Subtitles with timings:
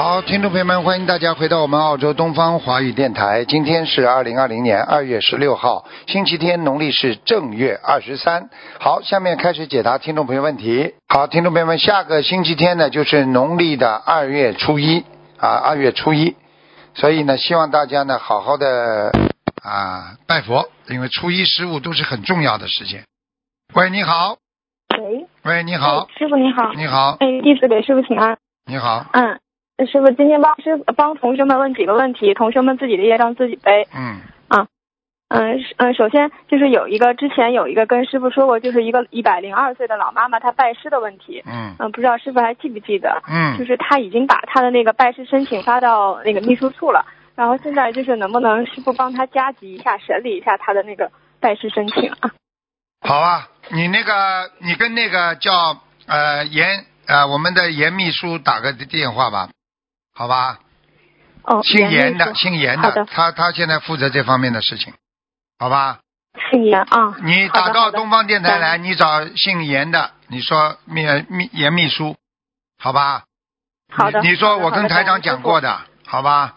[0.00, 3.44] 好，听众朋友们，欢迎大家回到我们澳洲东方华语电台。
[3.44, 8.48] 今天是二零二零年二月十六号，星期天，农历是正月二十三。
[8.78, 10.94] 好，下面开始解答听众朋友问题。
[11.08, 15.04] 好，听众朋友们，下个星期天呢，就是农历的二月初一
[15.36, 16.36] 啊，二月初一，
[16.94, 19.10] 所以呢，希望大家呢，好好的
[19.64, 23.02] 啊拜佛，因为初一十五都是很重要的时间。
[23.74, 24.36] 喂，你好。
[24.96, 25.26] 喂。
[25.42, 26.02] 喂，你好。
[26.02, 26.72] 哎师傅你好。
[26.74, 27.16] 你好。
[27.18, 28.38] 哎，弟子给师傅请安。
[28.64, 29.04] 你好。
[29.12, 29.40] 嗯，
[29.86, 33.86] 师傅今天帮师帮同学们问几个问题，同学们自己的业障自己背。
[33.94, 34.20] 嗯。
[34.48, 34.66] 啊
[35.28, 41.42] 嗯嗯，首先就是有一个之前有一个跟师傅说过，就是一个一百零二岁的老妈妈她拜师的问题。
[41.46, 43.22] 嗯嗯，不知道师傅还记不记得？
[43.28, 47.04] 嗯就是她已经把她的那个拜师申请发到那个秘书处了，
[47.36, 52.32] 然后现在就是能不能师傅帮她加急一下审理一下她的那个拜师申请啊？
[53.02, 55.52] 好啊，你那个，你跟那个叫
[56.06, 59.50] 呃严呃我们的严秘书打个电话吧，
[60.18, 60.58] 好吧？
[61.44, 64.92] 哦，姓严的，姓严好的他他现在负责这方面的事情，
[65.60, 66.00] 好吧？
[66.50, 67.14] 姓严啊。
[67.22, 72.16] 你打到东方电台来，你找姓严的，你说秘秘严秘书，
[72.80, 73.22] 好吧？
[73.92, 74.20] 好的。
[74.22, 75.60] 你你说我跟台长讲过。
[75.60, 76.56] 的，好吧？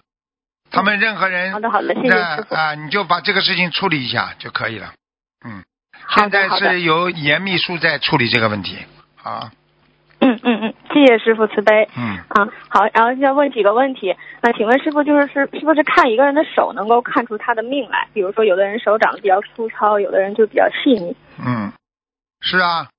[0.71, 1.93] 他们任何人好的好的。
[1.93, 4.91] 那啊，你就把这个事情处理一下就可以了。
[5.45, 5.63] 嗯，
[6.15, 8.79] 现在是由严秘书在处理这个问题。
[9.15, 9.51] 好，
[10.43, 11.87] 嗯嗯嗯，谢谢师傅慈悲。
[11.97, 14.15] 嗯，啊，好，然后要问几个问题。
[14.41, 18.07] 那请问师傅，就是是是不是看一个人的手能够看出他的命来？
[18.13, 21.15] 比如说，有的人手长得比较粗糙，有的人就比较细腻。
[21.37, 21.71] 嗯，
[22.41, 22.89] 是啊，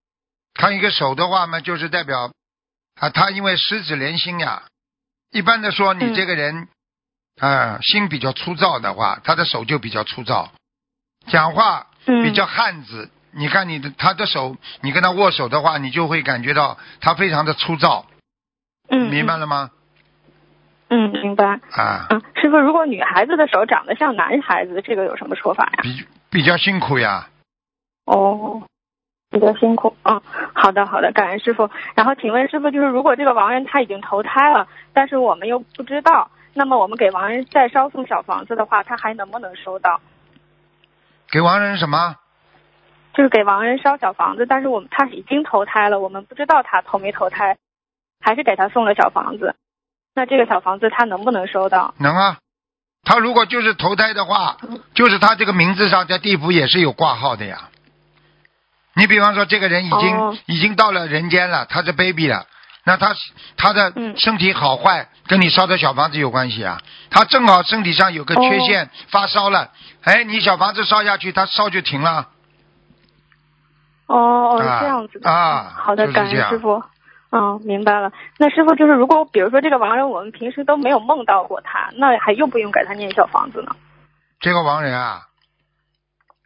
[0.55, 2.31] 看一个手的话嘛，就是代表
[3.01, 4.63] 啊，他因为十指连心呀。
[5.31, 6.69] 一般的说，你嗯这个人
[7.41, 10.53] 啊、心比较粗糙的话，他的手就比较粗糙，
[11.27, 13.11] 讲话嗯，比较汉子。
[13.35, 18.05] 你看你的他的手，你跟他握手的话，你就会感觉到他非常的粗糙，
[18.89, 19.71] 嗯，明白了吗？
[20.89, 21.11] 嗯？
[21.11, 21.59] 嗯，明白。
[21.73, 25.79] 啊，嗯，师傅，如果女孩子的手长得像男孩子，这个有什么说法呀？
[25.81, 27.29] 比比较辛苦呀。
[28.05, 28.63] 哦，
[29.31, 29.97] 比较辛苦。
[30.03, 30.21] 嗯，
[30.53, 31.71] 好的好的，感恩师傅。
[31.95, 40.03] 然后请问师傅，就是如果这个亡人他已经投胎了，但是我们又不知道，那么我们给亡人再烧送小房子的话，他还能不能收到？
[41.31, 42.17] 给亡人什么？
[43.15, 47.57] 就是给亡人烧小房子，但是我们他已经投胎了，我们不知道他投没投胎，
[48.21, 49.55] 还是给他送了小房子。
[50.15, 51.95] 那这个小房子他能不能收到？
[51.99, 52.39] 能啊。
[53.05, 54.57] 他如果就是投胎的话，
[54.95, 57.69] 就是他这个名字上在地府也是有挂号的呀。
[58.95, 62.47] 你比方说，这个人已经、哦已经到了人间了，他是 baby 了，
[62.85, 63.15] 那他
[63.57, 66.81] 他的嗯身体好坏跟你烧的小房子有关系啊。
[67.11, 69.71] 他正好身体上有个缺陷，发烧了，
[70.03, 72.29] 哎，你小房子烧下去，他烧就停了。
[74.13, 76.83] 哦哦，啊这样子的啊好的，感恩师傅。
[77.35, 78.13] 嗯，明白了。
[78.39, 83.75] 那师傅就是，如果比如说这个亡人，我们平时都没有梦到过他，那还用不用给他念小房子呢？
[84.39, 85.23] 这个亡人啊，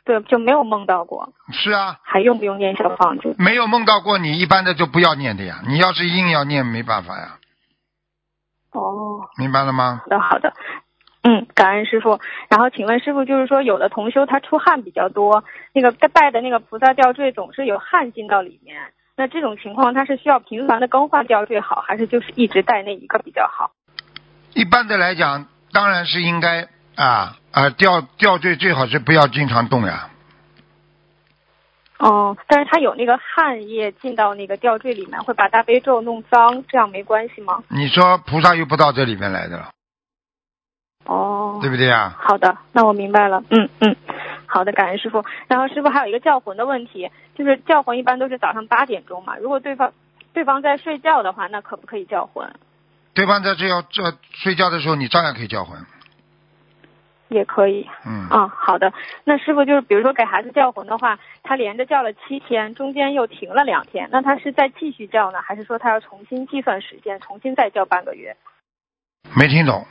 [0.04, 3.34] 对，就没有梦到过，是啊，还用不用念小房子？
[3.36, 5.56] 没有梦到过你，一般的就不要念的呀。
[5.66, 7.38] 你要是硬要念，没办法呀，
[8.70, 10.02] 哦，明白了吗？
[10.04, 10.52] 好的好的。
[11.26, 12.20] 嗯，感恩师傅。
[12.48, 15.42] 然后请问师傅，就是说有的同修他出汗比较多，
[15.72, 18.76] 那个带的那个菩萨吊坠总是有汗进到里面，
[19.16, 23.72] 那这种情况他是需要频繁的更换吊坠好，还是就是一直戴那一个比较好？
[24.54, 30.10] 一般的来讲，当然是应该啊啊吊吊坠最好是不要经常动呀。
[31.98, 37.64] 哦，但是他有那个汗液进到那个吊坠里面，会把大悲咒弄脏，这样没关系吗？
[37.68, 39.70] 你说菩萨又不到这里面来的了，
[41.06, 42.14] 哦，对不对呀？
[42.18, 43.42] 好的，那我明白了。
[43.50, 43.96] 嗯嗯，
[44.46, 45.24] 好的，感恩师傅。
[45.48, 49.92] 然后师傅还有一个叫魂的问题，就是叫魂一般都是早上八点钟嘛，如果对方
[50.32, 52.52] 对方在睡觉的话，那可不可以叫魂？
[53.14, 54.02] 对方在这要这
[54.32, 55.78] 睡觉的时候，你照样可以叫魂。
[57.28, 57.88] 也可以。
[58.06, 58.92] 嗯，啊，好的。
[59.24, 68.36] 那师傅就是，比如说给孩子叫魂的话，他连着叫了七天，中间又停了两天，那他是再继续叫呢，还是说他要重新计算时间，重新再叫半个月？
[69.34, 69.86] 没听懂。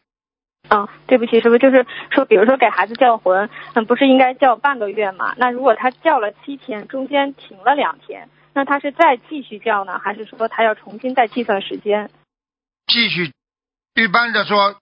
[0.67, 5.33] 啊，对不起，师傅，就是说，比如说给孩子叫魂，嗯，不是应该叫半个月嘛？
[5.37, 12.09] 那如果他叫了七天，中间停了两天，那他是再继续叫呢，还是说他要重新再计算时间？
[12.87, 13.31] 继续，
[13.95, 14.75] 一般的说，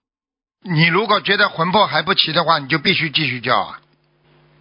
[0.62, 3.80] 你如果觉得魂魄还不齐的话，你就必须继续叫啊。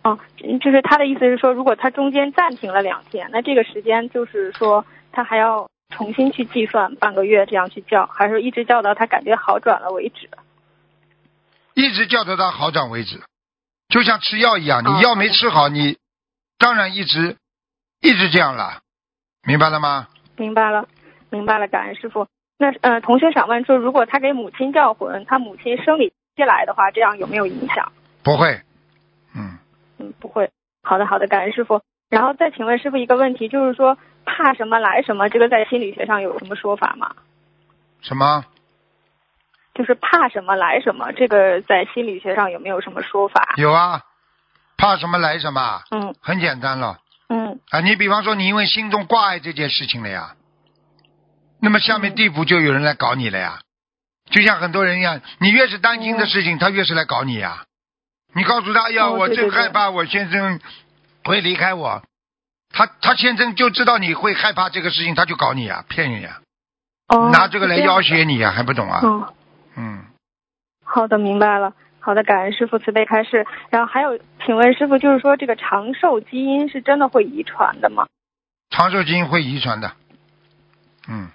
[0.03, 0.19] 哦，
[0.61, 10.29] 就是他的意思是说，如果他中间暂停了两天，那这个时间就是说他还要重新去计算半个月这样去叫，还是一直叫到他感觉好转了为止？
[11.73, 13.21] 一直叫到他好转为止，
[13.89, 15.97] 就像吃药一样，哦你药没吃好，你
[16.57, 17.37] 当然一直
[18.01, 18.81] 一直这样了，
[19.47, 20.07] 明白了吗？
[20.35, 20.87] 明白了，
[21.29, 22.27] 明白了，感恩师傅。
[22.57, 27.91] 那呃，同学想问说，如果他给母亲叫魂，他母亲生理期来的话，这样有没有影响？
[28.23, 28.61] 不会，
[29.35, 29.57] 嗯，
[29.97, 30.49] 嗯，不会。
[30.83, 31.81] 好的，好的，感恩师傅。
[32.09, 37.15] 然后再请问师傅一个问题，就是说怕什么来什么，这个在心理学上有什么说法吗？
[38.01, 38.45] 什么？
[39.73, 43.53] 就是怕什么来什么，这个在心理学上有没有什么说法？
[43.57, 44.01] 有啊，
[44.77, 46.99] 怕什么来什么，嗯很简单了
[47.29, 47.79] 嗯啊。
[47.79, 50.35] 你比方说，你因为心中挂碍这件事情了呀，
[51.59, 53.59] 那么下面地府就有人来搞你了呀。
[54.29, 57.65] 就像很多人一样，你越是担心的事情，他越是来搞你呀。
[58.35, 60.59] 你告诉他，哎呀，我哦对对对真害怕我先生
[61.23, 62.01] 会离开我，
[62.71, 66.39] 他他先生就知道你会害怕这个事情，他就搞你呀，骗你呀，
[67.09, 69.01] 哦，拿这个来要挟你呀，还不懂啊？
[69.03, 69.27] 嗯，
[69.75, 70.03] 嗯，
[70.83, 71.73] 好的，明白了。
[71.99, 73.47] 好的，感恩师傅慈悲开示。
[73.69, 78.07] 然后还有，请问师傅，就是说这个长寿基因是真的会遗传的吗？
[78.69, 79.93] 长寿基因会遗传的。
[81.07, 81.29] 嗯，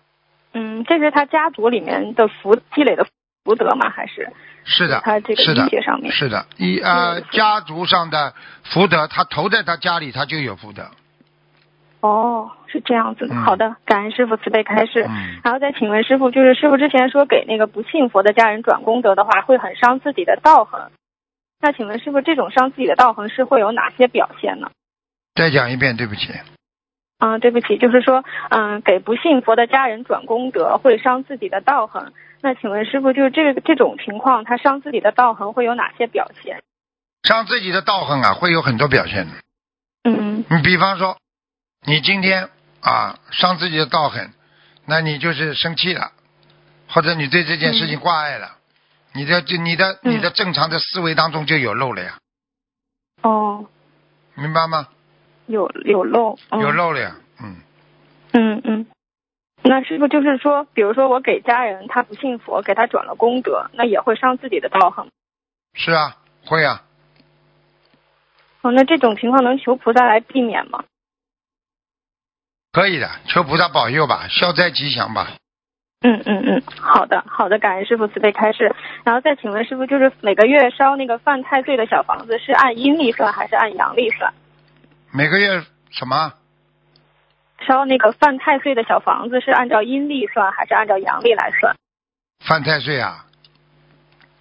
[0.52, 3.06] 嗯，这是他家族里面的福积累的
[3.44, 3.88] 福德吗？
[3.88, 4.30] 还是
[4.64, 6.12] 是的，他这个是的医学上面？
[6.12, 10.90] 是的，一呃家族上的福德，他投在他家里，他就有福德。
[12.00, 13.34] 哦，是这样子的。
[13.34, 15.04] 嗯好的，感恩师傅慈悲开示。
[15.08, 20.90] 嗯，然后再请问师傅，就是师傅之前说给那个不信佛的家人转功德的话，会很伤自己的道行。
[21.60, 24.70] 那请问师傅，这种伤自己的道行是会有哪些表现呢？
[25.34, 26.32] 再讲一遍，对不起。
[27.18, 32.12] 嗯，对不起，就是说，嗯，给不信佛的家人转功德会伤自己的道行。
[32.40, 36.62] 那请问师傅，就是这个这种情况，他伤自己的道行会有哪些表现？
[37.24, 39.32] 伤自己的道行啊，会有很多表现的。
[40.04, 41.16] 嗯你比方说，
[41.86, 42.48] 你今天
[42.80, 44.32] 啊伤自己的道行，
[44.86, 46.12] 那你就是生气了，
[46.88, 48.56] 或者你对这件事情挂碍了，
[49.14, 50.12] 你的就你的嗯。
[50.12, 52.18] 你的正常的思维当中就有漏了呀，
[53.22, 53.66] 哦，
[54.34, 54.88] 明白吗？
[55.46, 57.56] 有有漏，嗯、有漏了呀，嗯，
[58.32, 58.86] 嗯嗯，
[59.62, 65.08] 那是不是就是说，比如说我给家人他不信佛，给他转了功德，那也会伤自己的道行。
[65.72, 66.82] 是啊，会啊，
[68.60, 70.84] 哦，那这种情况能求菩萨来避免吗？
[72.72, 75.28] 可以的，求菩萨保佑吧，消灾吉祥吧。
[76.00, 78.72] 嗯嗯嗯，好的好的，感恩师傅慈悲开示。
[79.04, 84.32] 然后再请问师傅，就是每个月烧那个犯太岁的小房子是按阴历算还是按阳历算？
[85.10, 86.34] 每个月什么？
[87.66, 91.74] 烧那个犯太岁的小房子是按照阴历算还是按照阳历来算？
[92.44, 93.24] 犯太岁啊，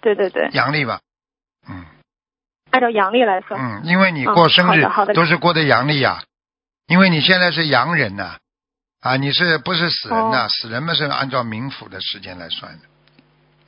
[0.00, 1.00] 对对对，阳历吧。
[1.68, 1.84] 嗯
[2.70, 3.60] 按照阳历来算。
[3.60, 6.22] 嗯，因为你嗯过生日都是过的阳历呀，
[6.88, 8.36] 因为你现在是洋人呐、
[9.00, 12.78] 啊，你是不是死人呐、哦死人们是按照冥府的时间来算的。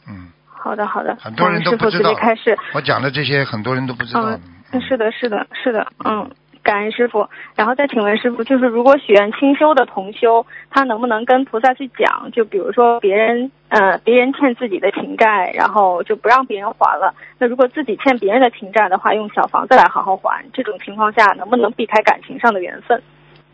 [0.09, 2.59] 嗯，好的好的，很多人都不知道悲开始。
[2.73, 4.23] 我讲的这些很多人都不知道。
[4.31, 4.41] 嗯
[4.73, 6.31] 嗯是的，是的，是的，嗯，
[6.63, 7.29] 感恩师傅。
[7.55, 12.31] 然后再请问师傅，就是如果许愿清修的同修，他能不能跟菩萨去讲？
[12.33, 17.15] 就比如说别人，呃，别人欠自己的情债，然后就不让别人还了。
[17.39, 23.03] 那如果自己欠别人的情债的话，用小房子来好好还，这种情况下能不能避开感情上的缘分？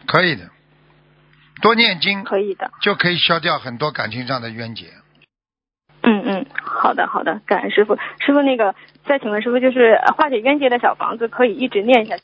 [0.07, 0.45] 可以的，
[1.62, 2.71] 多念经可以的。
[2.81, 4.87] 就可以消掉很多感情上的冤结。
[6.02, 7.97] 嗯嗯，好的好的，感恩师傅。
[8.21, 8.76] 师傅那个，
[9.07, 12.23] 再请问师傅，就是呃化解冤结的小房子可以一直念下去，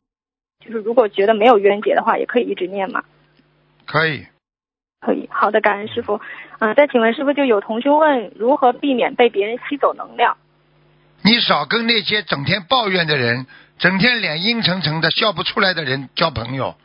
[0.64, 3.02] 就是如果觉得没有冤结的话，也可以一直念嘛？
[3.84, 4.26] 可以，
[5.00, 6.20] 可以，好的，感恩师傅。
[6.60, 10.36] 嗯、再请问师傅，就有同学问如何避免被别人吸走能量？
[11.22, 13.46] 你少跟那些整天抱怨的人、
[13.78, 16.76] 整天脸阴沉沉的笑不出来的人交朋友，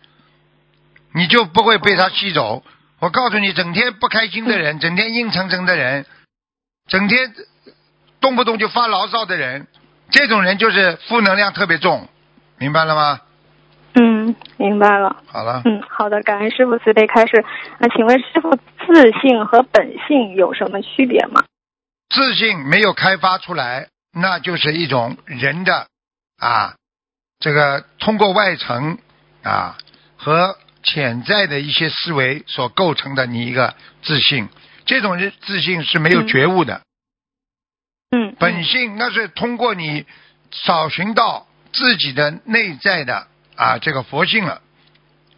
[1.14, 2.64] 你就不会被他吸走。
[3.00, 6.06] 我告诉你，整天不开心的人、整天阴沉沉的人、
[6.88, 7.34] 整天
[8.20, 9.68] 动不动就发牢骚的人，
[10.10, 12.08] 这种人就是负能量特别重，
[12.58, 13.22] 明白了吗？
[14.00, 15.24] 嗯，明白了。
[15.26, 17.44] 好了，嗯，好的，感恩师傅慈悲开示。
[17.80, 21.44] 那请问师傅，自信和本性有什么区别吗？
[22.10, 25.88] 自信没有开发出来，那就是一种人的
[26.38, 26.76] 啊，
[27.40, 29.00] 这个通过外层
[29.44, 29.78] 啊
[30.16, 33.74] 和潜在的一些思维所构成的你一个
[34.04, 34.48] 自信，
[34.86, 36.82] 这种人自信是没有觉悟的。
[38.12, 40.06] 嗯，本性那是通过你
[40.66, 44.62] 找寻到自己的内在的啊这个佛性了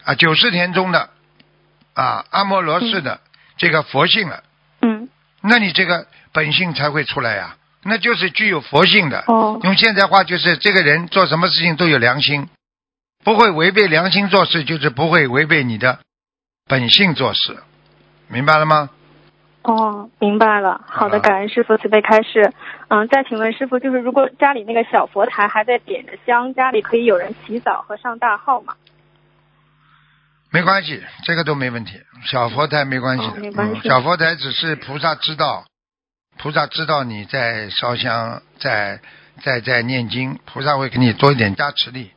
[0.04, 1.10] 啊九世田中的
[1.96, 3.22] 啊阿摩罗氏的
[3.58, 4.44] 这个佛性了。
[4.82, 5.10] 嗯
[5.42, 9.24] 那你这个本性才会出来呀、那就是具有佛性的。
[9.28, 12.50] 哦用现在话就是，这个人做什么事情都有良心，
[13.24, 16.00] 不会违背良心做事，就是不会违背你的
[16.68, 17.58] 本性做事，
[18.28, 18.90] 明白了吗？
[19.62, 20.82] 哦，明白了。
[20.88, 22.54] 好的，啊感恩师傅慈悲开示。
[22.88, 28.76] 嗯，再请问师傅，就是如果家里那个小佛台还在点着香，家里可以有人洗澡和上大号吗？
[30.52, 32.00] 没关系，这个都没问题。
[32.26, 35.66] 小佛台没关系的，哦没关系嗯小佛台只是菩萨知道，
[36.38, 39.00] 菩萨知道你在烧香，在
[39.44, 42.12] 在在念经，菩萨会给你多一点加持力。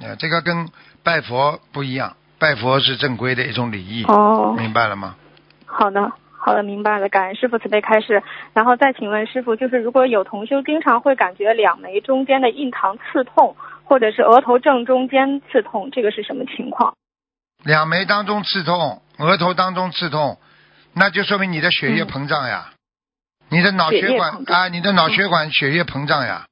[0.00, 0.68] 呃，这个跟
[1.02, 5.16] 拜佛不一样，拜佛是正规的一种礼仪，哦，明白了吗？
[5.66, 6.12] 好的，
[6.44, 7.08] 好的，明白了。
[7.08, 8.22] 感恩师傅慈悲开示。
[8.52, 16.96] 然后再请问师傅，就是如果有同修经常会感觉两眉中间的印堂刺痛，或者是额头正中间刺痛，这个是什么情况？
[17.64, 20.38] 两眉当中刺痛，额头当中刺痛，
[20.92, 22.74] 那就说明你的血液膨胀呀，
[23.48, 26.44] 你的脑血管啊，你的脑血管血液膨胀呀，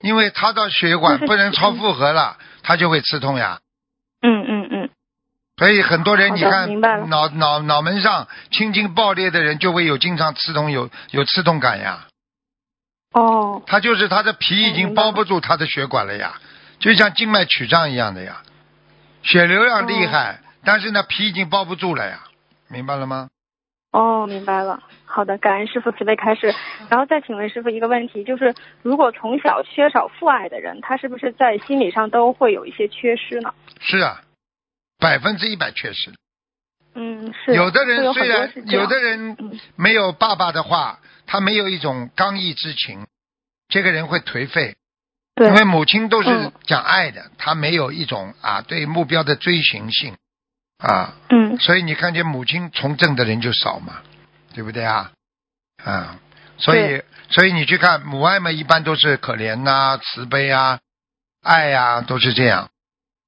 [0.00, 3.58] 因为它的血管不能超负荷了，它就会刺痛呀。
[4.22, 4.63] 嗯嗯嗯，
[5.56, 12.06] 所以很多人你看脑脑脑门上青筋爆裂的人就会有经常刺痛有有刺痛感呀，
[13.12, 16.34] 哦，他就是他的皮已经包不住他的血管了呀，
[16.80, 18.42] 就像静脉曲张一样的呀，
[19.22, 22.20] 血流量厉害，但是呢皮已经包不住了呀，
[22.68, 23.28] 明白了吗？
[23.92, 24.82] 哦，明白了。
[25.04, 26.52] 好的，感恩师傅慈悲开示。
[26.88, 33.54] 然后再请问师傅一个问题，就是如果从小缺少父爱的人，他是不是在心理上都会有一些缺失呢？
[33.78, 34.20] 是啊，
[35.04, 36.14] 百分之一百确实。
[36.94, 37.54] 嗯，是。
[37.54, 43.06] 有的人虽然有的人嗯没有爸爸的话，他没有一种刚毅之情，
[43.68, 44.76] 这个人会颓废。
[45.34, 50.16] 对因为母亲都是嗯讲爱的，他没有一种啊对目标的追寻性
[50.78, 54.00] 啊，嗯所以你看见母亲从政的人就少嘛，
[54.54, 55.12] 对不对啊？
[55.84, 56.18] 啊，
[56.56, 60.78] 所以所以你去看母爱嘛，一般都是可怜呐、慈悲啊、
[61.42, 62.70] 爱呀、都是这样。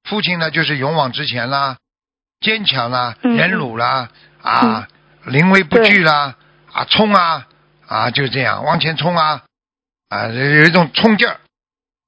[0.07, 1.77] 父亲呢，就是勇往直前啦，
[2.39, 4.09] 坚强啦，嗯忍辱啦，
[4.41, 4.87] 啊，
[5.25, 6.35] 临危不惧啦，
[6.71, 7.45] 啊，冲啊，
[7.87, 9.41] 啊，就这样往前冲啊，
[10.09, 11.37] 啊，有一种冲劲儿。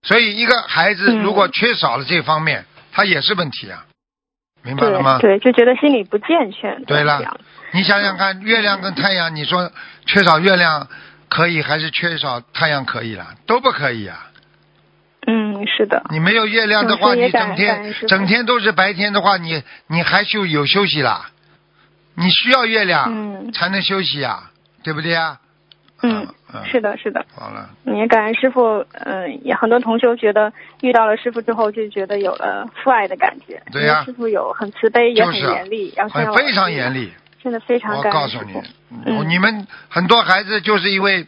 [0.02, 3.86] 所以一个孩子嗯如果缺少了这方面，他也是问题啊，
[4.64, 5.20] 明白了吗？
[5.20, 6.84] 对对，就觉得心理不健全。
[6.86, 7.22] 对了
[7.72, 9.72] 你想想看，月亮跟太阳，你说
[10.06, 10.88] 缺少月亮
[11.28, 13.36] 可以，还是缺少太阳可以了？
[13.46, 14.29] 都不可以啊！
[15.62, 16.04] 嗯，是的。
[16.10, 21.30] 你没有月亮的话，你整天整天都是白天的话，你你还休有休息啦？
[22.16, 24.52] 你需要月亮嗯才能休息啊，
[24.84, 25.40] 对不对啊？
[26.02, 27.26] 嗯，嗯，是的，是的。
[27.36, 33.62] 好了，也感恩师傅，嗯、也很多同修觉得遇到了师傅之后，就觉得有了父爱的感觉。
[33.72, 37.12] 对呀师傅有很慈悲，也很就是啊严厉，然后很非常严厉，
[37.44, 38.54] 真的非常我感告诉你
[39.28, 41.28] 你们很多孩子就是因为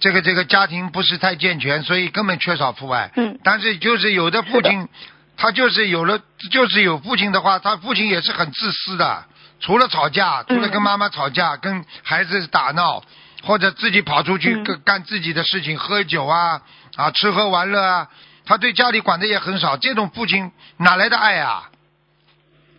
[0.00, 3.10] 这个这个家庭不是太健全，所以根本缺少父爱。
[3.16, 4.88] 嗯但是就是有的父亲，
[5.36, 6.20] 他就是有了，
[6.50, 9.24] 就是有父亲的话，他父亲也是很自私的，
[9.60, 13.02] 除了吵架，除了跟妈妈吵架，跟孩子打闹，
[13.44, 16.60] 或者自己跑出去嗯干干自己的事情，喝酒啊
[16.96, 18.08] 啊，吃喝玩乐啊，
[18.44, 19.76] 他对家里管的也很少。
[19.76, 21.70] 这种父亲哪来的爱啊？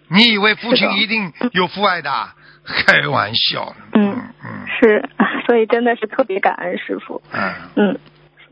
[0.09, 2.34] 你以为父亲一定有父爱的啊？
[2.85, 3.75] 开玩笑。
[3.93, 4.11] 嗯
[4.43, 5.07] 嗯是，
[5.45, 7.21] 所以真的是特别感恩师傅。
[7.31, 7.99] 嗯嗯，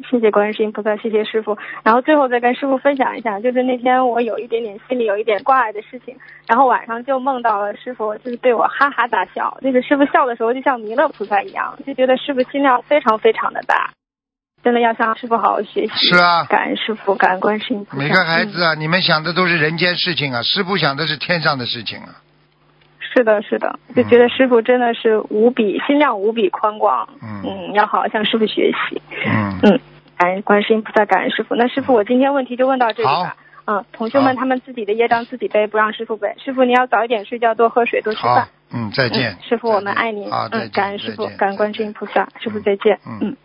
[0.10, 1.58] 谢谢观世音菩萨，谢谢师傅。
[1.84, 6.16] 然后最后再跟师傅分享一下，就是那天我有一点点心里有一点挂碍的事情，
[6.48, 13.92] 然后晚上就梦到了师傅，就是对我哈哈大笑，就是师傅笑的时候就像弥勒菩萨一样，就觉得师傅心量非常非常的大，
[14.64, 15.94] 真的要向师傅好好学习。
[16.10, 17.98] 是啊感恩师傅，感恩观世音菩萨。
[17.98, 22.16] 每个孩嗯子啊，你们想的都是人间事情啊，师傅想的是天上的事情啊。
[23.14, 29.02] 是的，是的，就觉得师傅真的是无比心量无比宽广，嗯要好好向师傅学习。
[29.26, 29.80] 嗯嗯，
[30.18, 31.56] 感恩观世音菩萨，感恩师傅。
[31.56, 33.36] 那师傅，我今天问题就问到这里吧。
[33.66, 36.36] 嗯，同学们他们自己的业障自己背，不让师傅背。
[36.44, 39.34] 师傅，你要早一点睡觉，多喝水，多吃好饭。，嗯，再见。
[39.34, 40.30] 嗯，师傅，我们爱您。
[40.30, 40.72] 好，再嗯，见。
[40.72, 42.28] 感恩师傅感恩观世音菩萨。
[42.42, 43.00] 师傅再见。
[43.06, 43.38] 嗯嗯。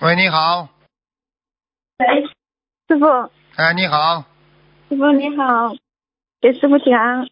[0.00, 0.68] 喂，你好，
[1.98, 2.06] 喂，
[2.88, 3.06] 师傅，
[3.56, 4.24] 哎，你好，
[4.88, 5.74] 师傅你好，
[6.40, 7.22] 给师傅请安。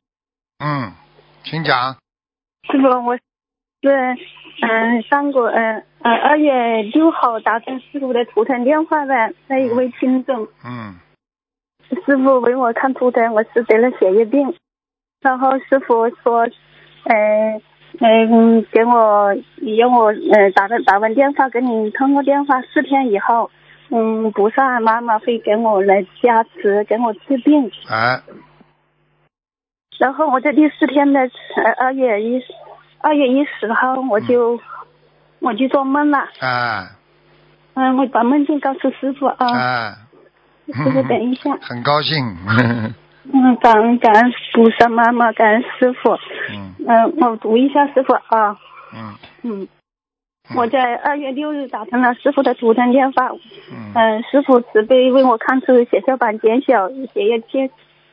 [0.59, 0.93] 嗯，
[1.45, 1.95] 请讲。
[2.71, 3.23] 师傅，我是
[4.63, 9.15] 嗯上个嗯呃二月六号打通师傅的图腾电话的
[9.47, 10.49] 那一位听众。
[10.65, 10.99] 嗯
[11.89, 14.57] 师傅为我看图腾，我是得了血液病，
[15.21, 16.41] 然后师傅说，
[17.05, 17.61] 呃，
[18.01, 19.33] 嗯，给我
[19.79, 23.53] 让我呃打个打完电话给你通过电话，四天以后，
[23.91, 27.71] 嗯，菩萨妈妈会给我来加持，给我治病。
[27.89, 28.21] 哎，
[29.99, 32.43] 然后我在第四天的呃二月一
[33.01, 34.61] 二月一十号，我就、
[35.41, 36.91] 我就做梦了，啊，
[37.75, 39.97] 嗯，我把梦境告诉师傅啊，啊，
[40.73, 42.37] 师傅等一下， 很高兴。
[43.33, 46.13] 嗯，感恩感恩菩萨妈妈，感恩师傅。
[46.53, 46.75] 嗯。
[46.87, 48.57] 嗯，我读一下师傅啊。
[48.95, 49.17] 嗯。
[49.43, 49.69] 嗯，
[50.55, 53.31] 我在二月六日打通了师傅的图腾电话。
[53.73, 53.93] 嗯。
[53.95, 57.69] 嗯，师傅慈悲为我看出血小板减小，血液缺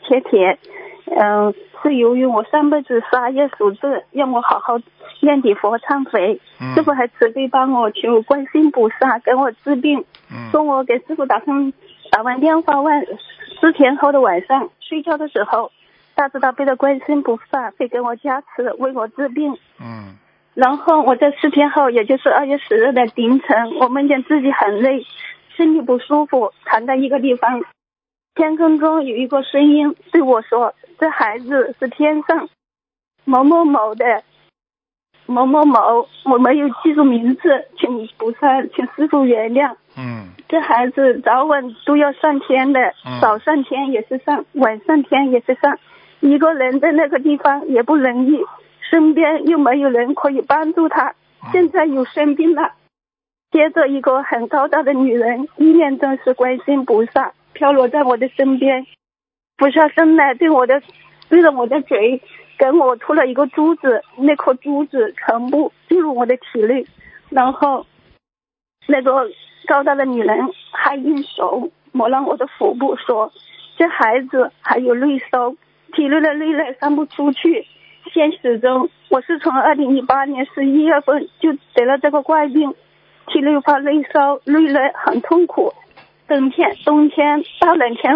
[0.08, 0.58] 缺铁。
[1.06, 4.78] 嗯，是由于我上辈子杀业所致，让我好好
[5.22, 6.40] 念礼佛忏悔。
[6.60, 10.04] 嗯师傅还慈悲帮我求观世音菩萨给我治病。
[10.32, 11.74] 嗯说我给师傅打通
[12.12, 13.06] 打完电话问
[13.60, 15.72] 四天后的晚上睡觉的时候，
[16.16, 19.58] 大慈大悲的观世音菩萨会给我加持，为我治病。
[19.80, 20.18] 嗯
[20.56, 25.04] 然后我在四天后，也就是二月十日的凌晨，我梦见自己很累，
[25.58, 27.62] 身体不舒服，躺在一个地方。
[28.36, 32.50] 天空中有一个声音对我说：“这孩子是天上
[33.26, 34.24] 某某某的
[35.26, 39.76] 某某某，我没有记住名字，请菩萨，请师傅原谅。
[39.96, 45.80] 嗯这孩子早晚都要上天的嗯，早上天也是上，晚上天也是上。
[46.20, 48.40] 一个人在那个地方也不容易，
[48.90, 51.16] 身边又没有人可以帮助他，
[51.52, 52.74] 现在又生病了。
[53.52, 57.32] 接着，一个很高大的女人，一脸都是观世音菩萨，
[57.64, 58.86] 飘落在我的身边。
[59.56, 60.82] 菩萨伸来对我的，
[61.30, 62.20] 对着我的嘴，
[62.60, 66.86] 给我吐了一个珠子，那颗珠子全部进入我的体内，
[67.30, 67.86] 然后
[68.88, 69.30] 那个
[69.66, 70.38] 高大的女人
[70.74, 73.32] 还用手摸了我的腹部，说
[73.80, 75.56] ：“这孩子还有内收，
[75.94, 77.66] 体内的内来散不出去。
[78.14, 82.74] 现实中，我是从二零一八年十一月份就得了这个怪病，
[83.28, 85.74] 体内发内烧，内来很痛苦。
[86.34, 88.12] 冬天冬天到冷天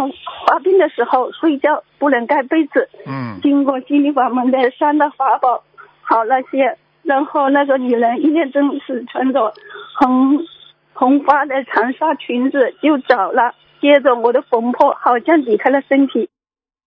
[0.48, 2.90] 发病的时候，睡觉不能盖被子。
[3.06, 5.64] 嗯经过心理法门的三大法宝，
[6.02, 6.78] 好那些。
[7.04, 9.54] 然后那个女人一脸正是穿着
[10.00, 10.46] 红
[10.94, 13.54] 红花的长纱裙子就走了。
[13.80, 16.30] 接着我的魂魄好像离开了身体，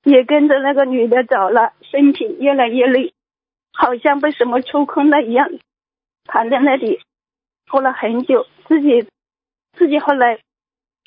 [0.03, 3.15] 也跟着那个女的走了，身体越来越累，
[3.73, 5.49] 好像被什么抽空了一样，
[6.25, 7.01] 躺在那里，
[7.71, 9.07] 过了很久，自己
[9.73, 10.41] 自己后来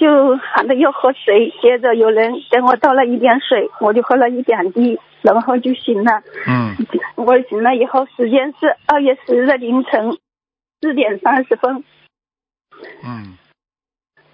[0.04, 6.22] 就喊着要喝水，接着有人给我倒了一点水，我就喝了一点滴，然后就醒了。
[6.46, 6.76] 嗯
[7.16, 10.18] 我醒了以后，时间是二月十日的凌晨
[10.82, 11.86] 四点三十分。
[13.02, 13.38] 嗯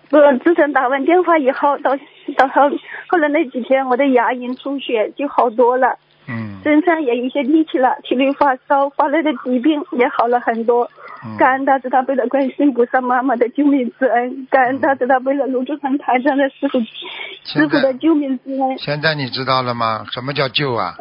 [0.09, 1.95] 我自从打完电话以后，到
[2.35, 2.75] 到后
[3.07, 10.89] 后来那几天，我的牙龈出血就好多了，嗯身上也有一些力气了，体内发烧发热的疾病也好了很多。
[11.23, 18.77] 嗯感恩大慈大悲的观世音菩萨妈妈的救命之恩，感恩大慈大悲的卢志成台上的师傅师傅的救命之恩。
[18.79, 20.05] 现在你知道了吗？
[20.11, 20.97] 什么叫救啊？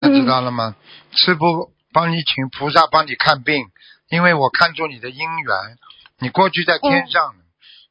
[0.00, 0.76] 那知道了吗？
[1.10, 3.66] 师傅帮你请菩萨帮你看病，
[4.08, 5.78] 因为我看中你的姻缘，
[6.20, 7.34] 你过去在天上，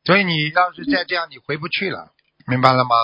[0.05, 2.11] 所以你要是再这样，你回不去了，
[2.47, 2.95] 明白了吗？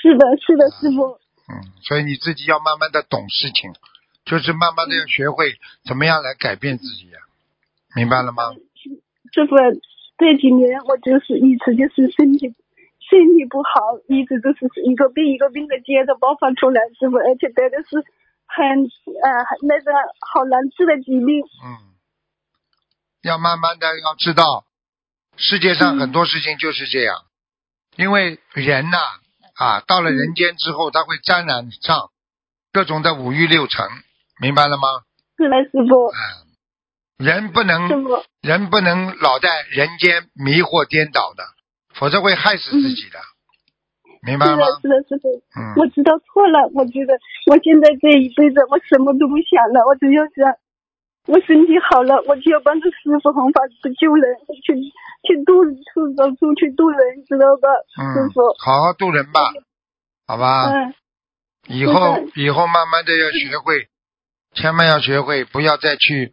[0.00, 1.18] 是的，是的，师傅。
[1.50, 3.72] 嗯，所以你自己要慢慢的懂事情，
[4.28, 5.56] 就是慢慢的要学会
[5.88, 7.18] 怎么样来改变自己呀、
[7.96, 8.52] 明白了吗？
[9.32, 9.56] 师傅，
[10.18, 12.52] 这几年我就是一直就是身体
[13.08, 18.04] 身体不好，一直都是一个病一个病的接着爆发出来，师傅，而且得的是
[18.44, 19.28] 很呃
[19.66, 21.40] 那个好难治的疾病。
[21.64, 21.96] 嗯，
[23.22, 24.66] 要慢慢的要知道，
[25.36, 27.24] 世界上很多事情就是这样，
[27.96, 28.98] 因为人呐
[29.56, 32.10] 啊到了人间之后，他会沾染上
[32.72, 33.86] 各种的五欲六尘，
[34.40, 35.02] 明白了吗？
[35.36, 36.18] 是的，师傅，啊，
[37.18, 37.88] 人不能
[38.42, 41.44] 人不能老在人间迷惑颠倒的，
[41.94, 43.18] 否则会害死自己的，
[44.22, 44.66] 明白了吗？
[44.82, 45.74] 是的，是的，师傅，嗯。
[45.76, 47.14] 我知道错了，我觉得
[47.50, 50.58] 我现在这一辈子我什么都不想了，我只要想
[51.26, 54.24] 我身体好了，我就要帮助师傅弘法去救人，
[54.64, 54.74] 去
[55.26, 59.40] 去渡出走出去渡人，知道吧，师嗯傅？，好好渡人吧，
[60.26, 60.70] 好吧。
[60.70, 60.94] 嗯，
[61.68, 63.88] 以后以后慢慢的要学会，
[64.54, 66.32] 千万要学会，不要再去，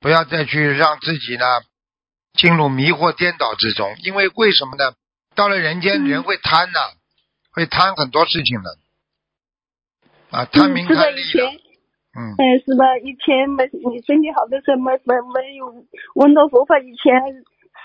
[0.00, 1.44] 不要再去让自己呢
[2.34, 3.94] 进入迷惑颠倒之中。
[4.02, 4.94] 因为为什么呢？
[5.34, 6.78] 到了人间，嗯人会贪呐、
[7.52, 8.76] 会贪很多事情的，
[10.30, 11.22] 啊，贪名贪利
[12.14, 12.84] 嗯哎，是吧？
[13.00, 15.64] 以前没你身体好的时候没没没有
[16.14, 17.08] 闻到佛法，以前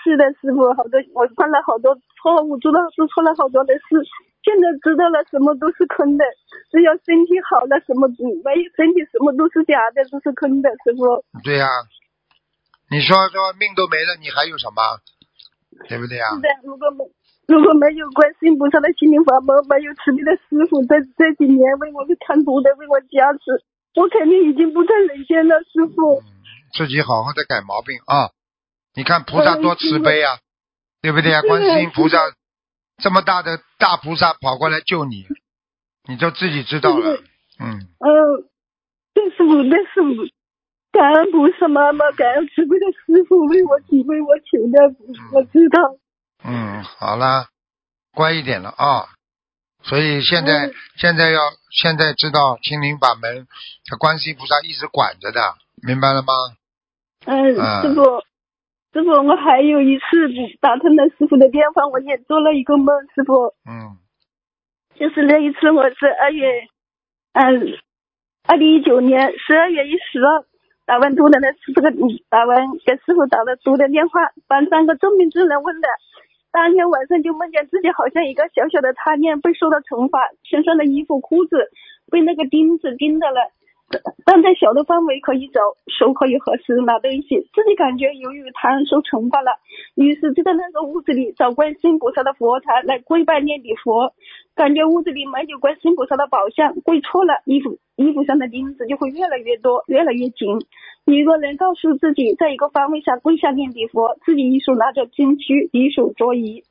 [0.04, 3.80] 是的，师傅，好多我犯了好多错误，做了做错了好多的事，
[4.48, 6.24] 现在知道了什么都是空的，
[6.72, 11.20] 只要身体好了，什么没有身体什么都是假的，都是空的，师傅。
[11.44, 11.68] 对呀、
[12.88, 14.80] 你说说命都没了，你还有什么？
[15.84, 17.04] 对不对呀、是的，如果没
[17.44, 23.60] 如果没有观世音菩萨的心灵法门，没有慈悲的师傅在这几年为我看图的，为我加持，
[24.00, 26.24] 我肯定已经不在人间了，师傅。
[26.72, 28.32] 自己好好的改毛病啊！
[28.94, 30.40] 你看菩萨多慈悲啊，
[31.00, 31.40] 对不对啊？
[31.40, 32.34] 是观世音菩萨是
[32.98, 35.26] 这么大的大菩萨跑过来救你，
[36.08, 37.22] 你就自己知道了。
[37.60, 38.48] 嗯，嗯，
[39.14, 40.26] 但是我那是我
[40.92, 44.94] 感恩菩萨妈妈，感恩慈悲的师傅为我体为我求的，
[45.32, 45.96] 我知道。
[46.44, 47.48] 嗯，好啦，
[48.12, 49.08] 乖一点了啊。
[49.84, 53.46] 所以现在、嗯现在要现在知道心灵法门，
[54.00, 55.54] 观世音菩萨一直管着的，
[55.86, 56.32] 明白了吗？
[57.26, 58.02] 嗯，啊师傅，
[58.98, 60.04] 师傅，我还有一次
[60.60, 63.94] 打通了师傅的电话，我也做了一个梦，师傅，嗯
[64.98, 66.66] 就是那一次我是二月，
[67.32, 67.78] 嗯，
[68.48, 70.42] 二零一九年十二月一十二
[70.84, 75.86] 打完图的那这个嗯打完给师傅打了图的电话，帮三个重病之人问的。
[76.50, 81.70] 当天晚上就梦见自己好像一个小小的贪念被受到惩罚，身上的衣服、裤子
[82.10, 83.52] 被那个钉子钉的了。
[84.26, 89.52] 但在小的范围可以走，手可以合十拿东西，自己感觉由于贪受惩罚了，
[89.94, 94.12] 于是就在那个屋子里找观世音菩萨的佛台来跪拜念礼佛，
[94.54, 100.58] 感觉屋子里没有观世音菩萨的宝像，跪错了，衣服衣服上的钉子就会越来越多，越来越紧。
[101.06, 106.62] 一个人告诉自己，在一个方位下跪下念礼佛，自己一手拿着经区，一手着仪，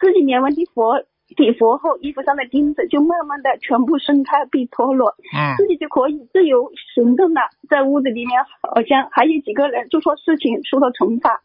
[0.00, 1.04] 自己念完礼佛。
[1.36, 7.40] 礼佛后，衣服上的钉子就慢慢的全部松开并脱落，嗯自己就可以自由行动了。
[7.68, 11.42] 在屋子里面，好像还有几个人做错事情受到惩罚。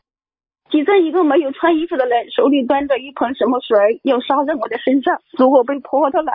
[0.70, 6.34] 其中一个没有穿衣服的人手里端着一盆什么水，要洒在我的身上，如果被泼到了，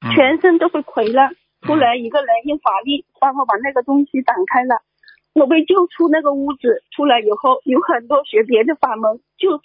[0.00, 1.34] 嗯全身都会溃烂。
[1.62, 4.82] 突然，一个人用法力帮我把那个东西挡开了。
[5.34, 9.60] 我被救出那个屋子，出来以后有很多学别的法门，就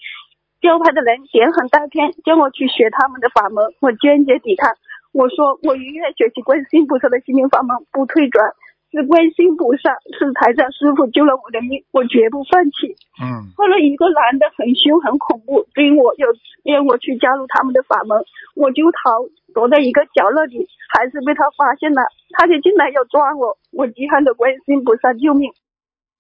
[0.64, 4.72] 教派的人点很大天，叫我去学他们的法门，我坚决抵抗。
[5.12, 8.56] 我说我宁愿学习观世音菩萨的心灵法门，不退转。
[8.94, 12.96] 是观世音菩萨，是台长师傅救了我的命，我绝不放弃。
[13.20, 16.30] 嗯后来一个男的很凶很恐怖，追我要
[16.64, 18.16] 让我去加入他们的法门，
[18.56, 22.06] 我就逃，躲在一个角落里，还是被他发现了，
[22.38, 25.52] 他就进来要抓我，我急喊着观世音菩萨救命，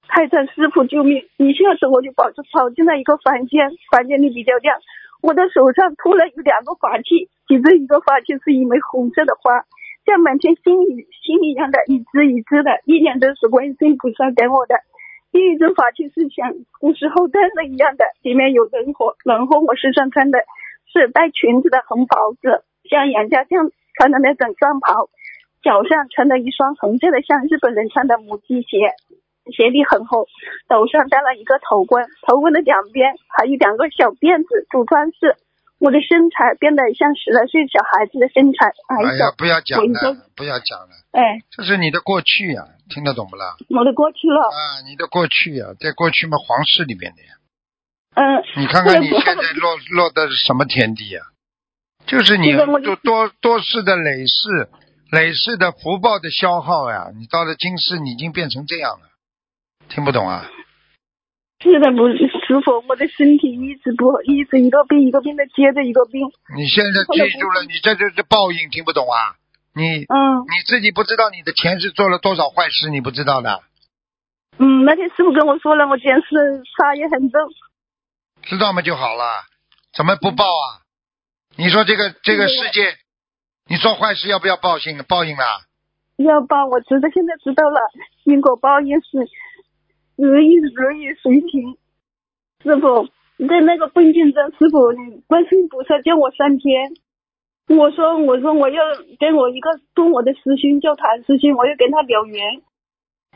[0.07, 1.23] 太上师傅救命！
[1.37, 4.77] 一下子我就跑跑进了一个房间，房间里比较亮，
[5.21, 9.65] 我的手上突然有两个法器，其中一个法器是一枚红色的花。
[10.05, 14.75] 像满天星雨星一样的一支一支的，一年都是观世音菩萨给我的。
[15.31, 20.39] 另一种法器是像古时候灯笼一样的，里面有人火，然后我身上穿的
[20.91, 25.09] 是带裙子的红袍子，像杨家将穿的那种战袍，
[25.63, 28.91] 脚上穿的一双红色的像日本人穿的母鸡鞋，
[29.51, 30.27] 鞋底很厚，
[30.69, 35.35] 头上戴了一个头冠，头冠的两边还有两个小辫子做装饰。
[35.79, 43.57] 我的身材变得像十来岁小孩子的身材，矮哎呀，，不要讲了，不要讲了，哎，这是你的过去呀、听得懂不啦？
[43.67, 47.35] 我的过去了，啊，你的过去呀、在过去嘛，皇室里面的呀。
[48.15, 51.19] 嗯，你看看你现在落 落的是什么天地呀、
[52.05, 54.69] 就是你多多多世的累世，
[55.11, 57.11] 累世的福报的消耗呀。
[57.13, 59.09] 你到了今世，你已经变成这样了，
[59.89, 60.49] 听不懂啊？
[61.61, 69.39] 是的，不是师傅，我的身体一直不好，一直一个病一个病的接着一个病，你现在记住了，你这就是报应，听不懂啊？
[69.73, 73.63] 你嗯你自己不知道你的前世做了多少坏事，你不知道的，
[74.59, 77.39] 嗯，那天师傅跟我说了，我前世杀业很重，
[78.41, 79.45] 知道吗就好了，
[79.95, 80.83] 怎么不报啊？
[81.55, 82.97] 你说这个这个世界，
[83.67, 85.01] 你做坏事要不要报应？
[85.07, 85.61] 报应啦？
[86.17, 87.79] 要报，我知道现在知道了，
[88.25, 89.17] 因果报应是
[90.15, 91.77] 如意如意随情。
[92.63, 93.07] 师傅，
[93.47, 96.93] 在那个梦境中，师傅，你观世音菩萨叫我三天，
[97.67, 98.83] 我说我说我要
[99.19, 102.61] 跟我一个跟我的师兄叫谭师兄，我要跟他了缘，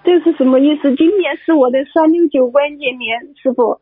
[0.03, 0.95] 这是什么意思？
[0.95, 3.81] 今年是我的三六九关节年，师傅。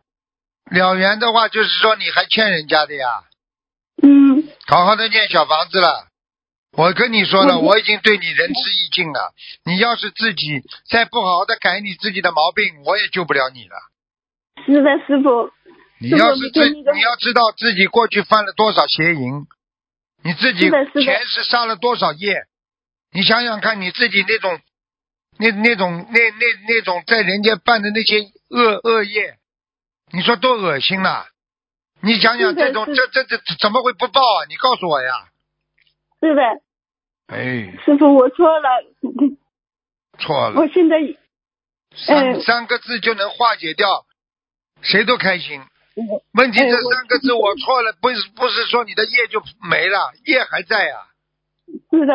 [0.72, 3.26] 了缘的话，就是说你还欠人家的呀，
[4.02, 6.08] 嗯好好的念小房子了。
[6.78, 9.34] 我跟你说了，我我已经对你仁至义尽了。
[9.64, 13.76] 你要是自己再不好好的改你自己的毛病，我也救不了你了。
[14.66, 15.52] 是的，师傅。
[15.98, 19.48] 你要是自你要知道自己过去犯了多少邪淫，
[20.24, 22.46] 你自己前世杀了多少业，
[23.14, 24.60] 你想想看你自己那种
[25.38, 29.38] 那那种那那那种在人间办的那些恶恶业，
[30.12, 31.28] 你说多恶心呐！
[32.02, 34.46] 你想想这种这这这怎么会不报啊？
[34.50, 35.30] 你告诉我呀！
[36.20, 36.42] 是的，
[37.28, 38.70] 哎，师傅，我错了，
[40.20, 40.98] 错了我，现在
[41.96, 43.88] 三哎三个字就能化解掉，
[44.82, 45.62] 谁都开心。
[45.96, 51.08] 我问题这三个字我错了，不是不是说你的业就没了，业还在啊、
[51.90, 52.14] 是的，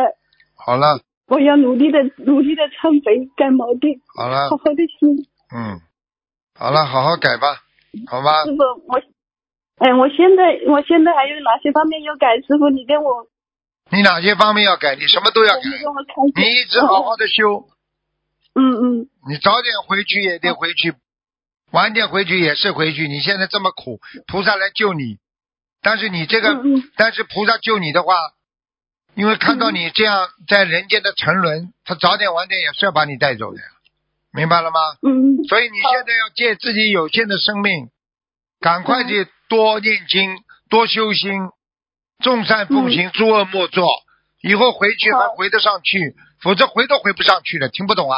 [0.54, 5.26] 好了我要努力的努力的忏悔改毛病，好了好，好的心。
[5.54, 5.80] 嗯，
[6.54, 7.64] 好了，好好改吧，
[8.06, 8.54] 好吧师？
[8.54, 9.00] 傅，我，
[9.78, 12.36] 哎，我现在我现在还有哪些方面要改？
[12.36, 13.26] 师傅，你跟我
[13.92, 14.94] 你哪些方面要改？
[14.96, 15.60] 你什么都要改。
[16.36, 17.68] 你一直好好的修，
[18.54, 19.08] 嗯嗯。
[19.28, 20.94] 你早点回去也得回去，
[21.72, 23.08] 晚点回去也是回去。
[23.08, 25.18] 你现在这么苦，菩萨来救你，
[25.82, 26.90] 但是你这个，嗯嗯。
[26.96, 28.14] 但是菩萨救你的话，
[29.14, 33.66] 因为看到你这样在人间的沉沦，他早点晚点也是要把你带走的呀，
[34.32, 34.78] 明白了吗？
[35.02, 35.44] 嗯嗯。
[35.48, 37.88] 所以你现在要借自己有限的生命，
[38.60, 40.30] 赶快去多念经、
[40.68, 41.32] 多修心，
[42.20, 43.86] 众善奉行，诸恶莫作。
[44.42, 47.68] 以后回去还回得上去，否则回都回不上去了。
[47.68, 48.16] 听不懂啊？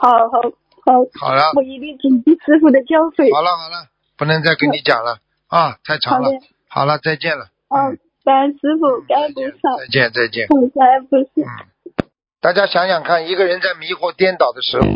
[0.00, 0.40] 好好
[0.86, 3.34] 好，好了，我一定谨记师傅的教诲。
[3.34, 6.30] 好了，好了，不能再跟你讲了啊，太长了
[6.68, 6.80] 好。
[6.80, 7.48] 好了，再见了。
[7.68, 10.46] 嗯，感恩师傅，感恩菩萨，再见，再见。
[10.46, 11.42] 嗯，感恩菩萨。
[11.42, 12.02] 嗯，
[12.40, 14.86] 大家想想看，一个人在迷惑颠倒的时候，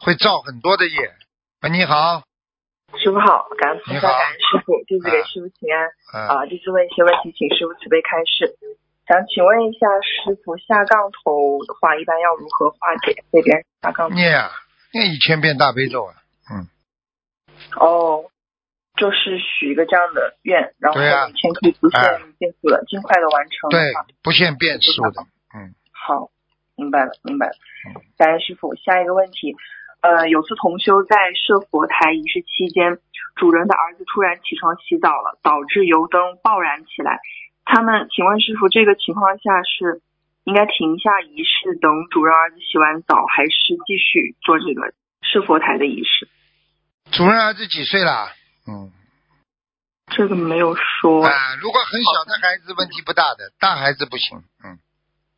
[0.00, 1.14] 会造很多的业。
[1.62, 2.24] 喂，你好，
[2.98, 5.88] 师傅好，感恩菩萨，感恩师傅，弟子给啊师傅请安。
[6.14, 8.56] 嗯，啊，弟子问一些问题，请师傅慈悲开示。
[9.06, 13.22] 想请问一下师傅，下杠头的话，一般要如何化解？
[13.30, 14.14] 被别人下杠头？
[14.14, 14.50] 念啊，
[14.92, 16.14] 念一千遍大悲咒啊。
[16.48, 16.68] 嗯，
[17.76, 18.30] 哦，
[18.96, 25.22] 就是许一个这样的愿，然后对啊每天可以不限哎变数的，尽快的完成对。，不限变数的。
[25.54, 26.30] 嗯，好，
[26.76, 27.52] 明白了，明白了
[27.88, 28.00] 嗯。
[28.16, 28.74] 感恩师傅。
[28.74, 29.54] 下一个问题，
[30.04, 33.00] 呃，有次同修在设佛台仪式期间，
[33.36, 37.20] 主人的儿子突然起床洗澡了，导致油灯爆燃起来。
[37.64, 40.02] 他们，请问师傅，这个情况下是
[40.44, 46.28] 应该停下仪式，等主人儿子洗完澡，还是继续做这个设佛台的仪式？
[47.10, 48.28] 主人儿子几岁了？
[48.68, 48.92] 嗯，
[50.12, 51.24] 这个没有说。
[51.24, 54.44] 啊，如果很小的孩子问题不大的，大孩子不行。
[54.62, 54.76] 嗯，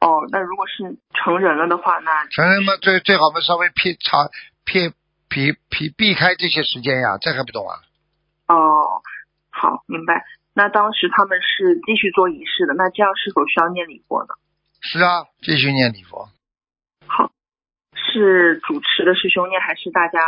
[0.01, 4.29] 哦，那如果是成人了的话，那成人嘛，最最好嘛，稍微偏长
[4.67, 4.93] 撇
[5.31, 7.81] 避避避开这些时间呀，这还不懂啊？
[8.49, 9.01] 哦，
[9.51, 10.25] 好，明白。
[10.53, 14.35] 那当时他们是继续做仪式的，那这样是否需要念礼佛呢？
[14.83, 16.29] 是啊，继续念礼佛。
[17.07, 17.31] 好，
[17.95, 20.21] 是主持的师兄念，还是大家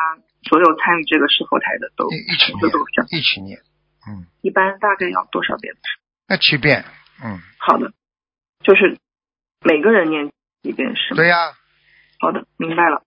[0.42, 2.70] 所有参与这个是后台的都一一起念？
[3.10, 3.58] 一起念。
[4.06, 5.74] 嗯，一般大概要多少遍？
[6.28, 6.84] 那七遍。
[7.24, 7.92] 嗯，好的，
[8.62, 8.98] 就是
[9.64, 10.30] 每个人念
[10.62, 11.16] 一遍是吗？
[11.16, 11.36] 对呀、
[12.20, 13.02] 好的，明白了。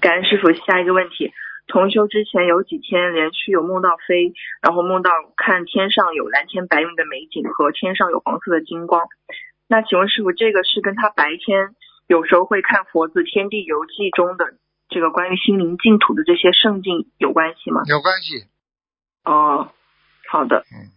[0.00, 0.52] 感恩师傅。
[0.52, 1.32] 下一个问题，
[1.66, 4.32] 同修之前有几天连续有梦到飞，
[4.62, 9.06] 然后梦到看天上有蓝天白云的美景和天上有黄色的金光。
[9.68, 11.74] 那请问师傅，这个是跟他白天
[12.06, 14.54] 有时候会看佛子《天地游记》中的
[14.88, 17.82] 这个关于心灵净土的这些圣境有关系吗？
[17.86, 18.46] 有关系。
[19.24, 19.70] 哦，
[20.26, 20.64] 好的。
[20.72, 20.88] 嗯，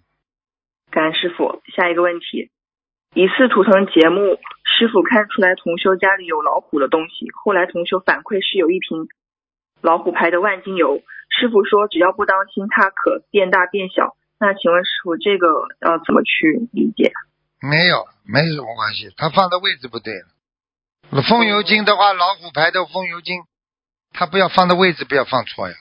[0.90, 1.62] 感恩师傅。
[1.76, 2.50] 下一个问题，
[3.14, 4.40] 一次图腾节目，
[4.82, 9.06] 师傅看出来同修家里有老虎的东西，后来同修反馈是有一瓶
[9.80, 14.17] 老虎牌的万金油，师傅说只要不当心，它可变大变小。
[14.39, 15.46] 那请问师傅，这个
[15.86, 17.13] 要怎么去理解？
[17.62, 21.22] 没有，没什么关系，它放的位置不对了。
[21.30, 23.44] 风油精的话，老虎牌的风油精，
[24.13, 25.76] 它不要放的位置不要放错呀。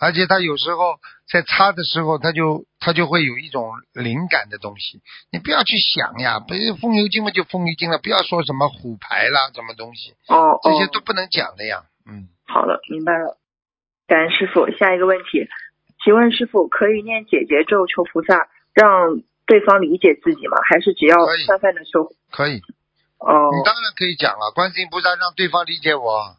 [0.00, 0.98] 而且他有时候
[1.30, 5.00] 在擦的时候，他就他就会有一种灵感的东西，
[5.32, 11.84] 你不要去想呀，不是风油精嘛就风油精了，不要说什么虎牌啦，什么东西，哦这些哦，都不能讲的呀。
[12.06, 13.38] 嗯，好了，明白了。
[14.06, 14.70] 感恩师傅。
[14.78, 15.46] 下一个问题，
[16.02, 20.56] 请问师傅可以念解结咒求菩萨让对方理解自己吗？
[20.64, 22.08] 还是只要可以泛泛的求？
[22.30, 22.62] 可以，
[23.18, 24.52] 哦，你当然可以讲了。
[24.54, 26.36] 观世音菩萨让对方理解我，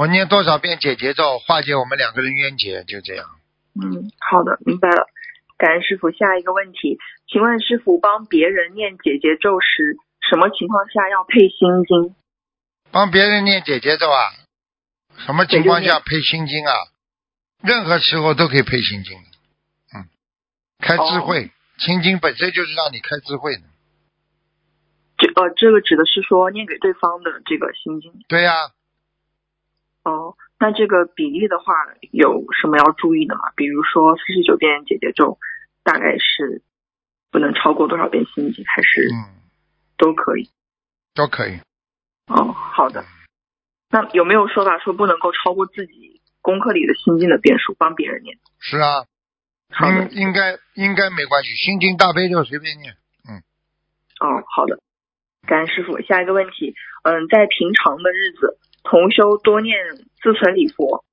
[0.00, 3.26] 我念多少遍解结咒，化解我们两个人冤结，就这样。
[3.74, 5.06] 嗯，好的，明白了。
[5.58, 6.10] 感恩师傅。
[6.10, 9.98] 下一个问题，请问师傅帮别人念解结咒时，
[10.30, 12.16] 什么情况下要配心经？
[12.90, 14.32] 帮别人念解结咒啊？
[15.18, 16.72] 什么情况下配心经啊？
[17.62, 19.28] 任何时候都可以配心经的。
[19.98, 20.08] 嗯，
[20.78, 23.62] 开智慧，心经本身就是让你开智慧的。
[25.18, 28.24] 这呃，这个指的是说念给对方的这个心经。
[28.28, 28.54] 对呀、
[30.04, 31.74] 哦，那这个比例的话，
[32.10, 33.52] 有什么要注意的吗？
[33.56, 35.38] 比如说四十九遍姐姐咒，
[35.82, 36.62] 大概是
[37.30, 39.40] 不能超过多少遍心经，还是嗯，
[39.96, 40.48] 都可以？
[41.14, 41.60] 都可以。
[42.26, 43.04] 哦，好的。
[43.90, 48.38] 那有没有说法说不能够超过自己功课里的心经的遍数，帮别人念？
[48.58, 49.04] 是啊。
[49.70, 52.94] 应应该应该没关系，心经大悲咒随便念。
[53.28, 53.38] 嗯
[54.18, 54.80] 哦，好的，
[55.46, 56.00] 感恩师傅。
[56.02, 59.76] 下一个问题，嗯，在平常的日子，同修多念
[60.22, 61.04] 自存礼佛，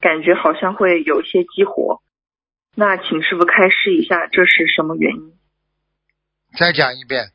[0.00, 2.02] 感觉好像会有一些激活。
[2.74, 5.32] 那请师傅开示一下，这是什么原因？
[6.58, 7.32] 再讲一遍。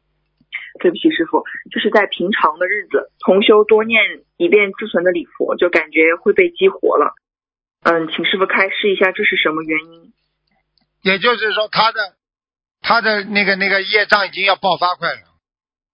[0.81, 4.01] 对不起，师傅，就是在平常的日子，同修多念
[4.35, 7.13] 一遍自存的礼佛，就感觉会被激活了。
[7.83, 10.13] 嗯，请师傅开示一下，这是什么原因？
[11.01, 12.15] 也就是说，他的
[12.81, 15.21] 他的那个那个业障已经要爆发快了。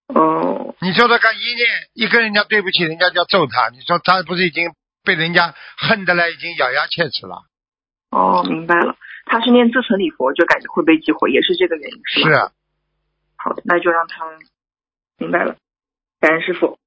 [0.07, 7.45] 哦，你说他干，一念一跟人家对不起，人家就要揍他，你说他不是已经被人家恨得来，已经咬牙切齿了？
[8.09, 8.95] 哦，明白了。
[9.25, 12.29] 他是念自存礼佛，就感觉会被激活，也是这个原因，是吗？
[12.29, 12.51] 是啊，
[13.37, 14.25] 好的，那就让他
[15.19, 15.55] 明白了。
[16.19, 16.79] 感恩师傅。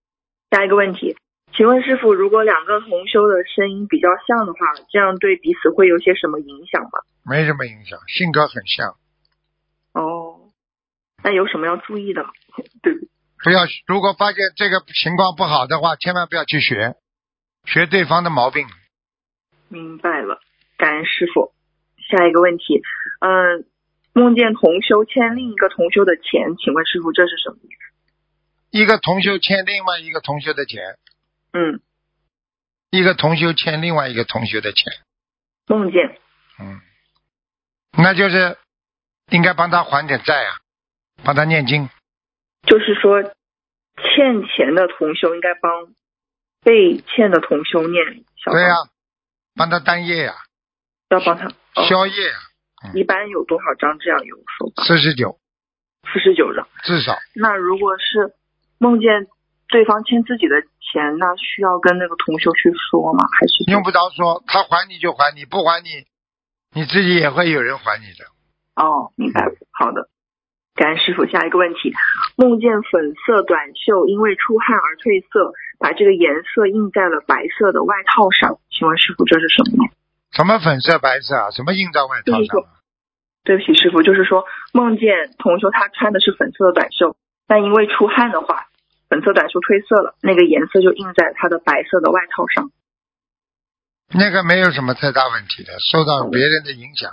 [0.50, 1.16] 下一个问题，
[1.56, 4.58] 请问师傅，如果两个同修的声音比较像的话，
[4.90, 6.90] 这样对彼此会有些什么影响吗？
[7.24, 8.96] 没什么影响，性格很像。
[9.92, 10.50] 哦，
[11.22, 12.26] 那有什么要注意的？
[12.82, 12.92] 对
[13.42, 16.94] 不要，如果发现这个情况不好的话，千万不要去学，
[17.64, 18.66] 学对方的毛病。
[19.68, 20.40] 明白了。
[20.76, 21.52] 感恩师傅。
[22.10, 22.82] 下一个问题，
[23.20, 23.64] 嗯，
[24.12, 28.78] 梦见同修欠另一个同修的钱，请问师傅这是什么意思？
[28.78, 30.98] 一个同修欠另外一个同修的钱，
[31.54, 31.80] 嗯，
[32.90, 34.92] 一个同修欠另外一个同修的钱，
[35.66, 36.18] 梦见
[36.60, 36.82] 嗯，
[37.96, 38.58] 那就是
[39.30, 40.60] 应该帮他还点债啊，
[41.24, 41.88] 帮他念经。
[42.66, 45.94] 就是说，欠钱的同修应该帮
[46.62, 48.74] 被欠的同修念小对呀、
[49.54, 50.34] 帮他单业呀、
[51.10, 51.48] 要帮他。
[51.48, 52.38] 哦宵夜呀、
[52.94, 54.84] 一般有多少张这样有说法？
[54.84, 55.38] 四十九
[56.12, 56.68] 四十九张。
[56.84, 57.18] 至少。
[57.34, 58.32] 那如果是
[58.78, 59.26] 梦见
[59.68, 63.26] 对方欠自己的钱，那需要跟那个同修去说吗？
[63.32, 66.06] 还是用不着说，他还你就还你，不还你，
[66.72, 68.24] 你自己也会有人还你的。
[68.76, 69.52] 哦，明白了。
[69.72, 70.08] 好的，
[70.74, 71.26] 感恩师傅。
[71.26, 71.94] 下一个问题：
[72.36, 79.88] 梦见粉色短袖因为出汗而褪色，把这个颜色印在了白色的外套上，请问师傅这是什么？
[80.32, 81.50] 什么粉色、白色啊？
[81.50, 82.82] 什么印在外套上啊？
[83.44, 87.14] 对不起，师傅，就是说梦见同修他穿的是粉色的短袖，
[87.46, 88.66] 但因为出汗的话，
[89.08, 92.70] 粉色短袖褪色了，那个颜色就印在他的白色的外套上。
[94.10, 97.12] 那个没有什么太大问题的，受到别人的影响，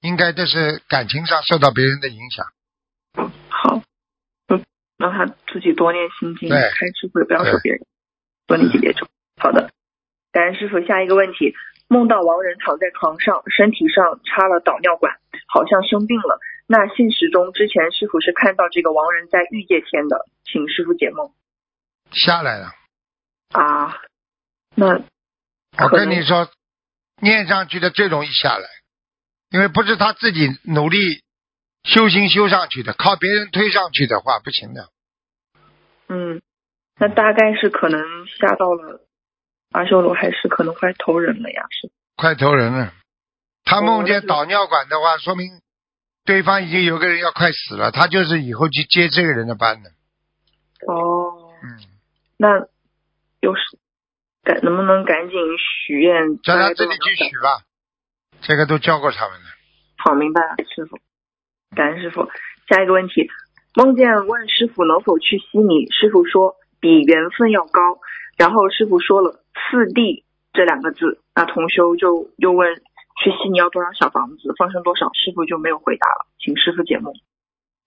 [0.00, 2.46] 应该都是感情上受到别人的影响。
[5.02, 7.84] 让他自己多念心经，开智慧，不要说别人，
[8.46, 9.08] 多念几遍咒。
[9.36, 9.72] 好的，
[10.30, 10.80] 感恩师傅。
[10.86, 11.56] 下一个问题：
[11.88, 16.38] 梦到亡人躺在床上，身体上插了导尿管，好像生病了。
[16.68, 21.32] 那现实中之前师傅是看到这个亡人在欲界天的，请师傅解梦
[22.12, 22.70] 下来了，
[23.50, 23.98] 啊。
[24.76, 25.02] 那
[25.82, 26.48] 我跟你说，
[27.20, 28.68] 念上去的最容易下来，
[29.50, 31.24] 因为不是他自己努力
[31.84, 34.88] 修行修上去的，靠别人推上去的话不行的。
[36.08, 36.40] 嗯，
[36.98, 39.00] 那大概是可能下到了
[39.72, 41.62] 阿修罗，还是可能快投人了呀？
[41.70, 42.92] 是快投人了。
[43.64, 45.60] 他哦梦见导尿管的话，说明
[46.24, 49.90] 对方已经有个人要快死了，他就是以后去接这个人的班的。
[50.86, 51.50] 哦。
[51.62, 51.78] 嗯，
[52.36, 52.48] 那
[53.40, 53.78] 有是
[54.42, 55.38] 赶能不能赶紧
[55.86, 56.38] 许愿？
[56.42, 57.62] 叫他自己去许吧，
[58.40, 59.46] 这个都教过他们了。
[59.96, 60.98] 好，明白了，师傅。
[61.74, 62.28] 感恩师傅。
[62.68, 63.28] 下一个问题，
[63.74, 67.98] 梦见问师傅能否去悉尼，师傅说比缘分要高，
[68.38, 72.76] 然后师傅说了四地这两个字，那同修就又问
[73.22, 77.12] 去悉尼要多少小房子，放生多少，师傅就没有回答了，请师傅解梦。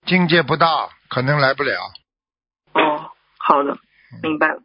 [0.06, 1.74] 境界不到，可能来不了。
[2.74, 3.78] 哦，好的，
[4.22, 4.62] 明白了。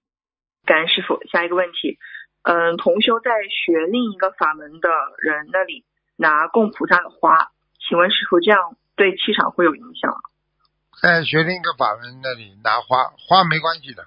[0.67, 1.19] 感恩师傅。
[1.33, 1.99] 下一个问题，
[2.43, 4.91] 嗯，同修在学另一个法门的
[5.23, 5.85] 人那里
[6.17, 10.13] 拿供菩萨的花，请问师傅这样对气场会有影响？
[11.01, 14.05] 在学另一个法门那里拿花，花没关系的，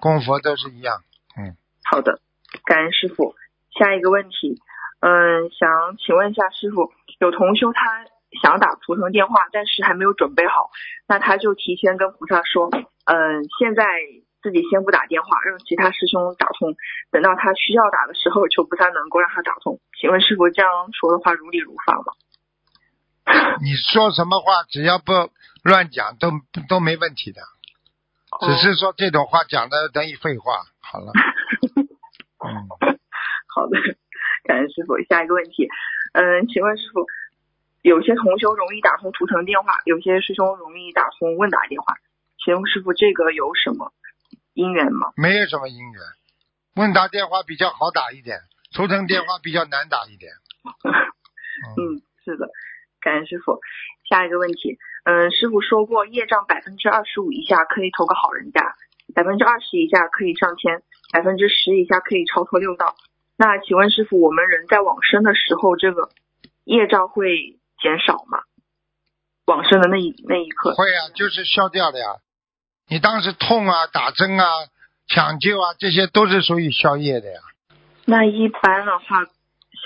[0.00, 1.02] 供佛都是一样。
[1.36, 2.20] 嗯，好的，
[2.64, 3.34] 感恩师傅。
[3.78, 4.60] 下一个问题，
[5.00, 8.06] 嗯，想请问一下师傅，有同修他
[8.42, 10.70] 想打图腾电话，但是还没有准备好，
[11.06, 12.70] 那他就提前跟菩萨说，
[13.04, 13.84] 嗯，现在
[14.42, 16.74] 自己先不打电话，让其他师兄打通，
[17.10, 19.78] 等到他需要打的时候，求菩萨能够让他打通。
[20.00, 22.14] 请问师傅这样说的话如理如法吗？
[23.62, 25.12] 你说什么话，只要不
[25.62, 26.30] 乱讲，都
[26.68, 27.42] 都没问题的。
[28.40, 30.64] 只是说这种话讲的等于废话。
[30.80, 31.12] 好了，
[32.40, 32.68] 嗯，
[33.48, 33.76] 好的，
[34.44, 34.96] 感谢师傅。
[35.08, 35.68] 下一个问题，
[36.12, 37.06] 嗯，请问师傅，
[37.82, 41.96] 有些同修容易打通图腾电话，有些师兄容易打通问答电话，
[42.44, 43.92] 请问师傅这个有什么
[44.54, 45.12] 因缘吗？
[45.16, 46.00] 没有什么因缘。
[46.76, 48.40] 问答电话比较好打一点，
[48.72, 50.32] 图腾电话比较难打一点。
[51.76, 52.48] 嗯，嗯，是的，
[53.00, 53.60] 感恩师傅。
[54.08, 58.74] 下一个问题，嗯，师傅说过，业障百分之二十五以下可以投个好人家，
[59.14, 60.82] 百分之二十以下可以上天，
[61.12, 62.96] 百分之十以下可以超脱六道。
[63.36, 66.08] 那请问师傅，我们人在往生的时候，这个
[66.64, 68.40] 业障会减少吗？
[69.44, 72.06] 往生的那一那一刻，会啊，就是消掉的呀。
[72.88, 74.44] 你当时痛啊、打针啊、
[75.06, 77.40] 抢救啊，这些都是属于消业的呀，
[78.06, 79.24] 那一般的话，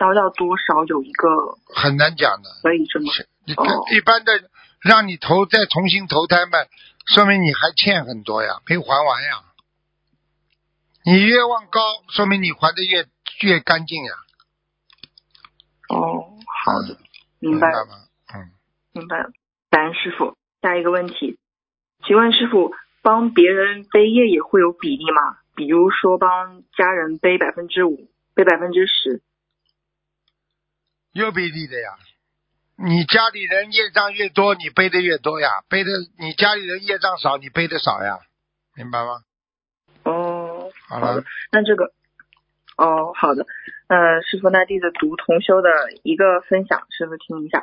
[0.03, 1.29] 消掉多少有一个
[1.73, 2.51] 很难讲的。
[2.61, 4.33] 可以这么是你哦一般的
[4.81, 6.59] 让你投再重新投胎嘛，
[7.07, 9.45] 说明你还欠很多呀，没还完呀。
[11.05, 13.07] 你越往高，说明你还的越
[13.43, 14.13] 越干净呀。
[15.89, 16.35] 哦，
[16.65, 16.99] 好的，
[17.39, 17.93] 明明白了，吗？
[18.35, 18.51] 嗯，
[18.93, 19.31] 明白了。
[19.71, 20.37] 感恩师傅。
[20.63, 21.39] 下一个问题，
[22.07, 22.73] 请问师傅，
[23.03, 25.39] 帮别人背业也会有比例吗？
[25.55, 29.23] 比如说帮家人背百分之五，背百分之十。
[31.13, 31.91] 有背地的呀。
[32.77, 38.19] 你家里人业障越多，你背的越多呀；背的你家里人业障少，你背的少呀，
[38.75, 39.21] 明白吗？
[40.05, 41.93] 哦，好好的了，那这个，
[42.77, 43.47] 哦，好的，
[43.87, 45.69] 呃，师傅，那弟子读同修的
[46.03, 47.63] 一个分享，师傅听一下。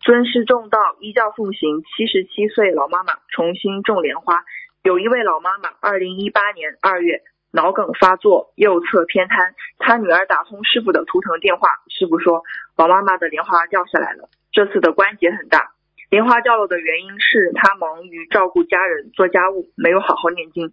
[0.00, 1.82] 尊师重道，依教奉行。
[1.82, 4.42] 七十七岁老妈妈重新种莲花。
[4.82, 7.22] 有一位老妈妈，二零一八年二月
[7.52, 9.54] 脑梗发作，右侧偏瘫。
[9.78, 12.42] 她女儿打通师傅的图腾电话，师傅说
[12.76, 15.72] 老妈妈的莲花掉下来了，这次的关节很大。
[16.10, 20.72] 莲花掉落的原因是她忙于照顾家人、做家务，没有好好念经。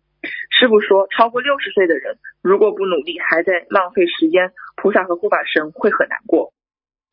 [0.50, 6.54] 师傅说，超过六十岁的人如果不努力，还在浪费时间，菩萨和护法神会很难过。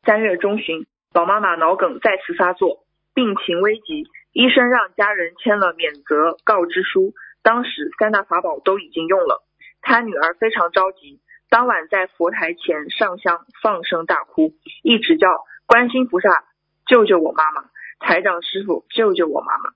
[0.03, 7.13] 三月中旬，老妈妈脑梗再次发作，病情危急，医生让家人签了免责告知书。
[7.43, 9.44] 当时三大法宝都已经用了，
[9.87, 15.27] 他女儿非常着急，当晚在佛台前上香放声大哭，一直叫
[15.67, 16.43] 观世音菩萨
[16.87, 17.69] 救救我妈妈，
[17.99, 19.69] 台长师傅救救我妈妈。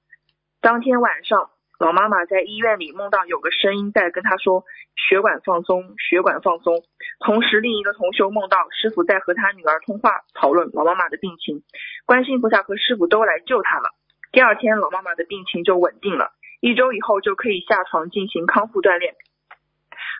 [0.62, 6.84] 当天晚上，老妈妈在医院里梦到有个声音在跟她说血管放松，血管放松。
[7.20, 11.62] 同时，另一个同修梦到师傅在和他女儿通话，讨论老妈妈的病情。
[12.08, 13.92] 观世音菩萨和师傅都来救她了。
[14.32, 16.32] 第二天，老妈妈的病情就稳定了，
[16.62, 19.14] 一周以后就可以下床进行康复锻炼。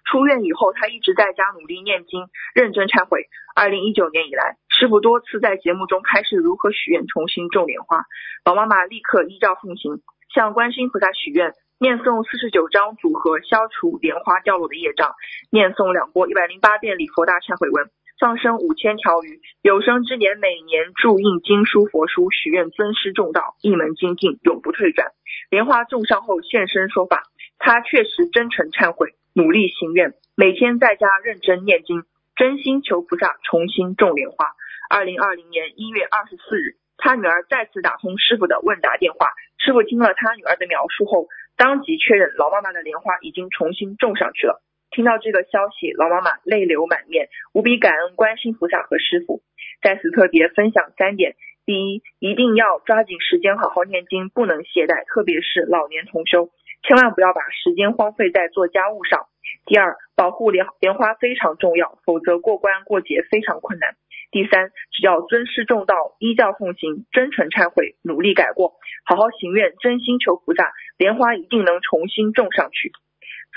[0.06, 3.28] 出院以后，他一直在家努力念经，认真忏悔。
[3.56, 8.06] 二零一九年以来，师傅多次在节目中开示如何许愿重新种莲花，
[8.46, 10.02] 老妈妈立刻依照奉行，
[10.34, 15.14] 向观世音菩萨许愿，念诵四十九章组合消除莲花掉落的业障，
[15.52, 17.90] 念诵两波一百零八遍礼佛大忏悔文，
[18.20, 25.12] 放生五千条鱼，有生之年每年注印经书佛书，许愿尊师重道，一门精进，永不退转。
[25.50, 27.24] 莲花种上后现身说法，
[27.60, 32.04] 他确实真诚忏悔，努力行愿，每天在家认真念经，
[32.36, 34.48] 真心求菩萨重新种莲花。
[34.90, 44.64] 二零二零年一月二十四日，他女儿再次打通师傅的问答电话，师傅听了他女儿的描述后，当即确认老妈妈的莲花已经重新种上去了。
[44.90, 49.44] 听到这个消息，老妈妈泪流满面，无比感恩观世音菩萨和师傅。
[49.84, 51.36] 在此特别分享三点：
[51.66, 56.50] 第一，一定要抓紧时间好好念经，不能懈怠，特别是老年同修，
[56.84, 59.28] 千万不要把时间荒废在做家务上。
[59.66, 63.96] 第二，保护莲莲花非常重要，否则过关过节非常困难。
[64.32, 72.92] 第三，只要尊师重道，依教奉行，真诚忏悔，努力改过，好好行愿，真心求菩萨，莲花一定能重新种上去。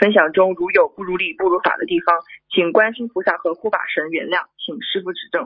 [0.01, 2.17] 分享中如有不如理、不如法的地方，
[2.49, 5.45] 请观世菩萨和护法神原谅，请师傅指正。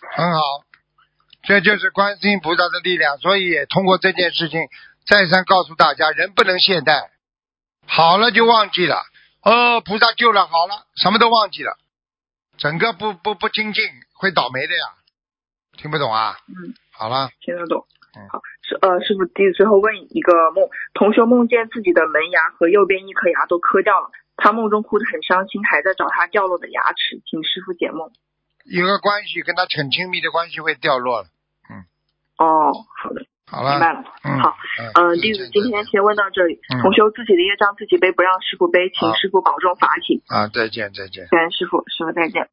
[0.00, 0.40] 很好，
[1.42, 3.18] 这就是观世音菩萨的力量。
[3.18, 4.60] 所以也通过这件事情，
[5.08, 7.08] 再三告诉大家，人不能懈怠，
[7.86, 9.02] 好了就忘记了。
[9.42, 11.78] 哦，菩萨救了，好了，什么都忘记了，
[12.58, 14.84] 整个不不不精进，会倒霉的呀。
[15.78, 16.36] 听不懂啊？
[16.48, 17.86] 嗯，好了，听得懂
[18.16, 18.28] 嗯。
[18.28, 28.10] 好，师呃，师傅，弟子最后问一个梦，同学梦见自己的门牙和右边一颗牙都磕掉了，他梦中哭得很伤心，还在找他掉落的牙齿，请师傅解梦。
[28.64, 31.28] 有个关系跟他很亲密的关系会掉落了。
[32.36, 40.22] 哦，好的，好了明白了，嗯，好，嗯，嗯，弟子今天先问到这里嗯，同修自己的业障自己背，不让师傅背，请师傅保重法体。
[40.28, 41.26] 啊，再见再见。
[41.30, 42.48] 感恩师傅，师傅再见。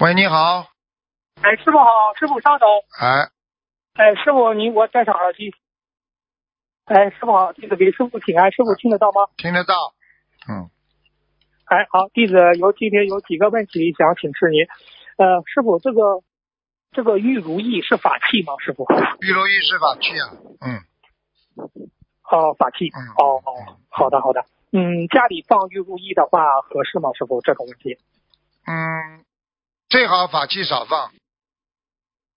[0.00, 0.68] 喂，你好，
[1.42, 2.68] 哎，师傅好，师傅稍等。
[3.00, 3.28] 哎，
[3.94, 5.52] 哎，师傅您我戴上耳机。
[6.84, 9.26] 哎，师傅好，弟子给师傅请安，师傅听得到吗？
[9.36, 9.74] 听得到，
[10.48, 10.70] 嗯，
[11.66, 14.62] 哎，好，弟子有今天有几个问题想请示您。
[15.16, 16.22] 呃，师傅，这个
[16.94, 18.54] 这个玉如意是法器吗？
[18.58, 18.86] 师傅？
[19.20, 20.32] 玉如意是法器啊，
[20.64, 20.80] 嗯
[22.30, 22.86] 哦，法器。
[22.86, 24.44] 嗯，哦哦，好的好的。
[24.72, 27.10] 嗯，家里放玉如意的话合适吗？
[27.12, 27.98] 师傅，这个问题。
[28.66, 29.24] 嗯，
[29.88, 31.10] 最好法器少放，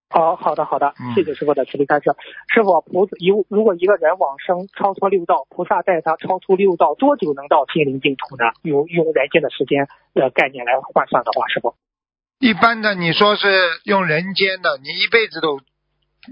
[0.10, 2.12] 哦，好的好的嗯，谢谢师傅的慈悲开示。
[2.54, 8.46] 师傅，菩萨一如果一个人往生超脱六道，菩萨带他超出六道，多久能到心灵净土呢？
[8.64, 11.76] 用用人间的时间的概念来换算的话，师傅。
[12.40, 13.48] 一般的，你说是
[13.84, 15.60] 用人间的，你一辈子都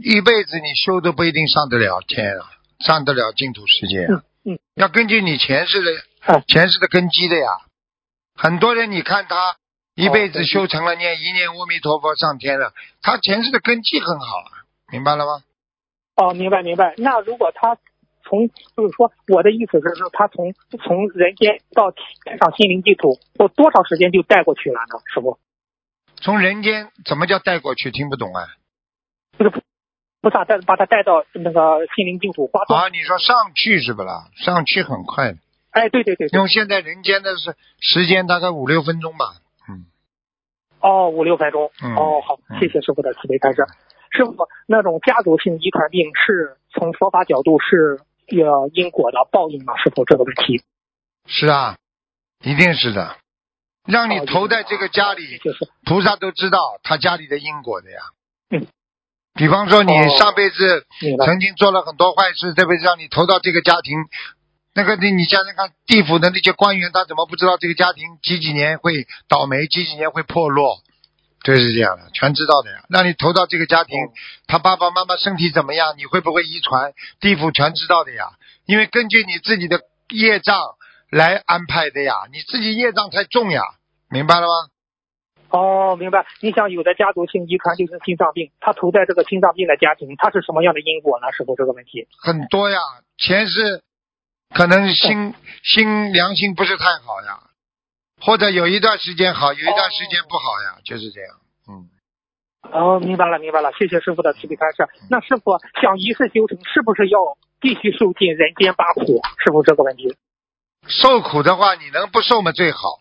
[0.04, 2.46] 一辈子你修都不一定上得了天啊，
[2.80, 4.24] 上得了净土世界啊。
[4.44, 7.48] 嗯嗯要根据你前世的哎前世的根基的呀。
[8.36, 9.56] 很多人你看他
[9.96, 14.52] 一辈子修成了念一念阿弥陀佛上天了，他前世的根基很好啊，
[14.92, 15.44] 明白了吗？
[16.18, 16.94] 哦，明白明白。
[16.98, 17.78] 那如果他
[18.24, 20.54] 从就是说，我的意思是说，他从
[20.84, 25.00] 从人间到天上心灵净土，有多少时间就带过去了呢？
[25.14, 25.40] 师傅，
[26.26, 27.92] 从人间怎么叫带过去？
[27.92, 28.50] 听不懂啊？
[29.38, 29.52] 就是
[30.22, 32.82] 菩萨带把他带到那个心灵净土花段。
[32.82, 34.26] 啊，你说上去是不啦？
[34.36, 35.38] 上去很快的，
[35.70, 39.36] 哎，对对对对，用现在人间的是时间大概五六分钟吧。
[39.70, 39.86] 嗯，
[40.80, 41.70] 哦，五六分钟。
[41.84, 43.64] 嗯哦，好嗯，谢谢师傅的慈悲开示。
[44.10, 48.00] 师傅，那种家族性遗传病是从佛法角度是
[48.36, 49.78] 呃因果的报应吗？
[49.78, 50.64] 师傅这个问题。
[51.28, 51.78] 是啊，
[52.42, 53.16] 一定是的。
[53.86, 57.98] 让你哦投在这个家里，就是菩萨都知道他家里的因果的呀。
[58.52, 58.68] 嗯。
[59.34, 60.86] 比方说，你哦上辈子
[61.26, 63.98] 曾经做了很多坏事，这辈子让你投到这个家庭，
[64.74, 70.82] 那个你你想想看，地府的那些官员，他怎么不知道这个家庭几几年会倒霉，几几年会破落？
[71.44, 72.86] 就是这样的，全知道的呀。
[72.90, 74.10] 让你投到这个家庭，哦
[74.48, 78.32] 他爸爸妈妈身体怎么样，你会不会遗传，地府全知道的呀。
[78.66, 80.58] 因为根据你自己的业障
[81.10, 83.62] 来安排的呀，你自己业障太重呀，
[84.10, 84.54] 明白了吗？
[85.50, 86.26] 哦，明白。
[86.42, 91.32] 你想，有的家族性遗传就是心脏病，他投在这个心脏病的家庭，他是什么样的因果呢？
[91.32, 92.08] 师傅这个问题。
[92.20, 92.80] 很多呀，
[93.18, 93.84] 前世
[94.54, 95.34] 可能心
[95.64, 97.40] 心良心不是太好呀，
[98.20, 101.30] 或者有一段时间好，有一段时间不好呀，就是这样。
[101.70, 101.88] 嗯，
[102.74, 104.90] 哦，明白了，明白了，谢谢师傅的慈悲开示。
[105.10, 107.20] 那师傅想一世修成，是不是要
[107.62, 109.22] 必须受尽人间八苦？
[109.46, 110.18] 师傅这个问题。
[110.88, 112.52] 受苦的话，你能不受吗？
[112.52, 113.00] 最好，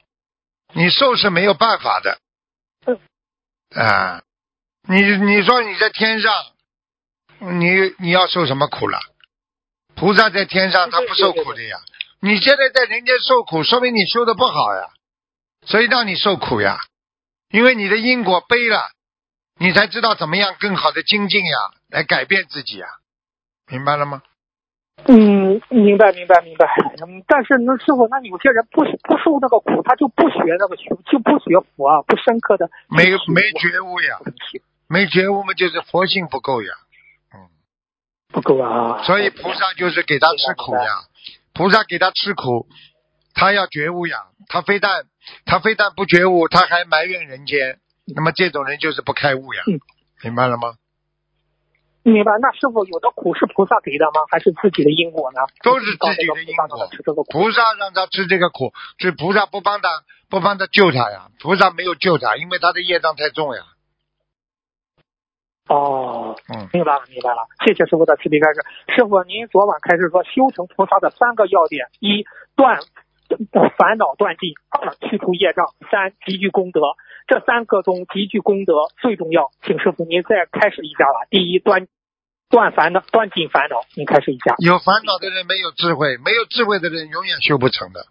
[0.72, 2.18] 你受是没有办法的。
[2.86, 3.00] 嗯
[3.80, 4.22] 啊，
[4.88, 6.32] 你你说你在天上，
[7.38, 8.98] 你你要受什么苦了？
[9.94, 11.78] 菩萨在天上他不受苦的呀。
[12.20, 14.88] 你现在在人间受苦，说明你修的不好呀，
[15.66, 16.78] 所以让你受苦呀。
[17.50, 18.90] 因为你的因果背了，
[19.58, 21.58] 你才知道怎么样更好的精进呀，
[21.88, 22.86] 来改变自己呀，
[23.66, 24.22] 明白了吗？
[25.06, 26.66] 嗯，明白，明白，明白。
[27.06, 34.18] 嗯，但是那师傅，那有些人不不受那个苦，他就不学那个学，就不学佛啊，不深刻的没没觉悟呀，
[34.88, 36.68] 没觉悟嘛，就是佛性不够呀。
[37.34, 37.48] 嗯，
[38.32, 39.02] 不够啊。
[39.04, 41.04] 所以菩萨就是给他吃苦呀，
[41.52, 42.66] 菩萨给他吃苦，
[43.34, 44.18] 他要觉悟呀。
[44.46, 45.04] 他非但
[45.46, 47.78] 他非但不觉悟，他还埋怨人间。
[48.14, 49.80] 那么这种人就是不开悟呀，嗯
[50.22, 50.74] 明白了吗？
[52.04, 52.32] 明白。
[52.40, 54.22] 那师傅有的苦是菩萨给的吗？
[54.30, 55.40] 还是自己的因果呢？
[55.64, 57.24] 都是自己的因果。
[57.32, 59.88] 菩萨让他吃这个苦，是菩萨不帮他
[60.28, 61.32] 不帮他救他呀。
[61.40, 63.62] 菩萨没有救他，因为他的业障太重呀。
[65.66, 67.48] 哦，嗯，明白了，明白了。
[67.64, 68.60] 谢谢师傅的慈悲开示。
[68.94, 72.78] 师傅，您昨晚开始说修成菩萨的三个要点：一断
[73.76, 76.80] 烦恼断尽；二去除业障；三积聚功德。
[77.26, 79.50] 这三个中积聚功德最重要。
[79.64, 81.24] 请师傅您再开始一下吧。
[81.30, 81.88] 第一，断
[82.50, 83.80] 断烦恼，断尽烦恼。
[83.96, 84.54] 您开始一下。
[84.58, 88.06] 有烦恼的人没有智慧，没有智慧的人永远修不成的。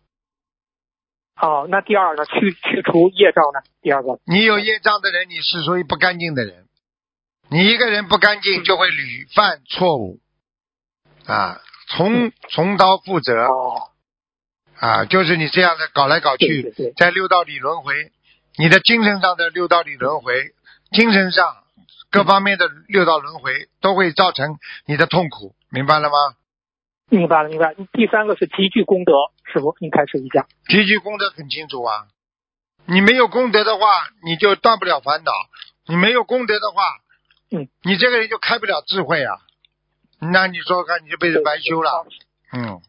[1.35, 2.25] 好，那第二呢？
[2.25, 3.61] 去去除业障呢？
[3.81, 4.19] 第二个。
[4.25, 6.65] 你有业障的人，你是属于不干净的人。
[7.49, 10.19] 你一个人不干净，就会屡犯错误，
[11.27, 13.91] 啊，重重蹈覆辙，哦，
[14.83, 18.11] 啊，就是你这样的搞来搞去在六道里轮回，
[18.57, 20.33] 你的精神上的六道里轮回，
[20.91, 21.63] 精神上
[22.11, 26.17] 各方面的六道轮回，都会造成你的痛苦，明白了吗？
[27.07, 27.73] 明白了，明白。
[27.93, 29.13] 第三个是积聚功德，
[29.53, 30.47] 师傅您开始一下。
[30.67, 32.07] 积聚功德很清楚啊，
[32.85, 33.85] 你没有功德的话，
[34.25, 35.31] 你就断不了烦恼；
[35.87, 36.83] 你没有功德的话，
[37.51, 39.37] 嗯，你这个人就开不了智慧啊。
[40.19, 42.05] 那你说看，你就辈子白修了。
[42.51, 42.81] 嗯，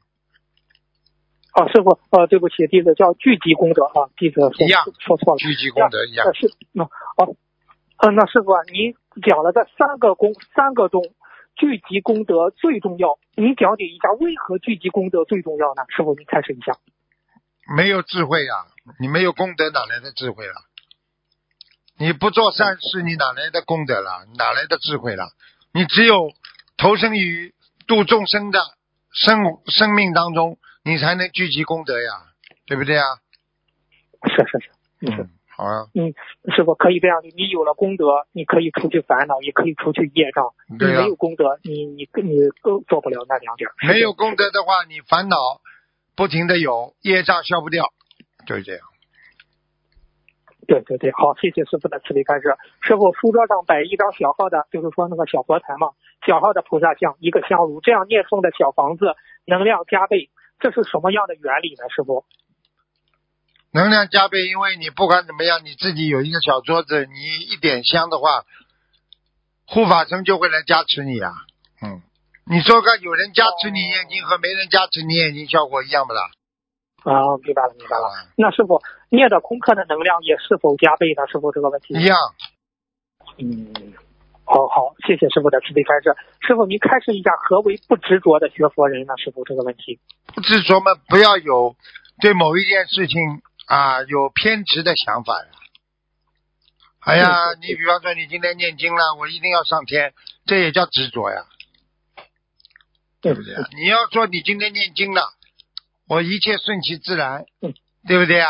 [1.55, 5.39] 哦，师傅，呃，对不起，弟子叫聚集功德啊，弟子说一样说错了。
[5.39, 6.33] 聚集功德一样那。
[6.35, 7.37] 是那哦，
[7.99, 11.03] 呃，那师傅啊，您讲了这三个功三个中，
[11.55, 13.19] 聚集功德最重要。
[13.37, 15.83] 您讲解一下为何聚集功德最重要呢？
[15.95, 16.77] 师傅，您开始一下。
[17.77, 18.67] 没有智慧呀、
[18.99, 20.55] 你没有功德，哪来的智慧了？
[21.97, 24.27] 你不做善事，你哪来的功德了？
[24.37, 25.31] 哪来的智慧了？
[25.73, 26.33] 你只有
[26.77, 27.55] 投身于
[27.87, 28.59] 度众生的
[29.13, 29.39] 生
[29.69, 32.11] 生命当中，你才能聚集功德呀，
[32.67, 33.03] 对不对呀？
[34.29, 34.71] 是是是，
[35.01, 36.13] 嗯是嗯，好啊，嗯，
[36.55, 40.53] 师傅可以这样，你有了功德，你可以除去烦恼，也可以除去业障。
[40.69, 43.71] 你对啊没有功德，你你你都做不了那两点。
[43.89, 45.37] 没有功德的话，你烦恼
[46.15, 47.87] 不停的有，业障消不掉，
[48.47, 48.83] 就是这样。
[50.67, 52.57] 对对对，好，谢谢师傅的慈悲开示。
[52.81, 55.93] 师傅，书桌上摆一张小号的，就是说那个小佛台嘛，
[56.27, 59.15] 小号的菩萨像，一个香炉，这样念诵的小房子
[59.45, 61.89] 能量加倍，这是什么样的原理呢？
[61.95, 62.25] 师傅？
[63.73, 68.45] 能量加倍，因为你不管怎么样，你自己有一个小桌子，你一点香的话，
[69.67, 71.33] 护法神就会来加持你啊、
[71.83, 72.01] 嗯，
[72.47, 76.31] 你说看，有人加持你眼睛和没人加持你眼睛效果一样不啦？
[77.03, 78.07] 啊，明白了，明白了。
[78.07, 78.81] 啊那师傅
[79.11, 81.27] 念的功课的能量也是否加倍呢？
[81.27, 81.95] 师傅这个问题。
[81.95, 82.17] 一样。
[83.39, 83.95] 嗯，
[84.45, 86.15] 好好，谢谢师傅的慈悲开示。
[86.47, 89.15] 师傅，您开示一下何为不执着的学佛人呢？
[89.17, 90.01] 师傅这个问题。
[90.35, 91.77] 不执着嘛，不要有
[92.21, 93.19] 对某一件事情
[93.67, 95.49] 啊有偏执的想法呀。
[97.01, 100.15] 哎呀，你比方说你今天念经了，我一定要上天，
[100.47, 101.45] 这也叫执着呀，
[103.21, 103.69] 对不对啊？
[103.75, 105.23] 你要说你今天念经了，
[106.09, 107.75] 我一切顺其自然嗯，
[108.07, 108.49] 对不对啊？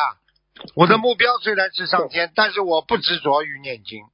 [0.74, 4.04] 我的目标虽然是上天，但是我不执着于念经，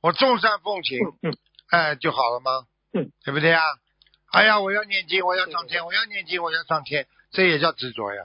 [0.00, 0.98] 我众善奉行，
[1.68, 2.66] 哎，就好了吗？
[2.92, 3.60] 嗯，对不对呀？
[4.32, 8.24] 哎呀，我要念经，我要上天，我要念经，我要上天，这也叫执着呀，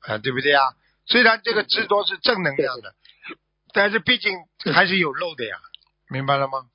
[0.00, 0.60] 啊，对不对呀？
[1.06, 2.94] 虽然这个执着是正能量的，
[3.72, 4.38] 但是毕竟
[4.72, 5.56] 还是有漏的呀，
[6.08, 6.66] 明白了吗？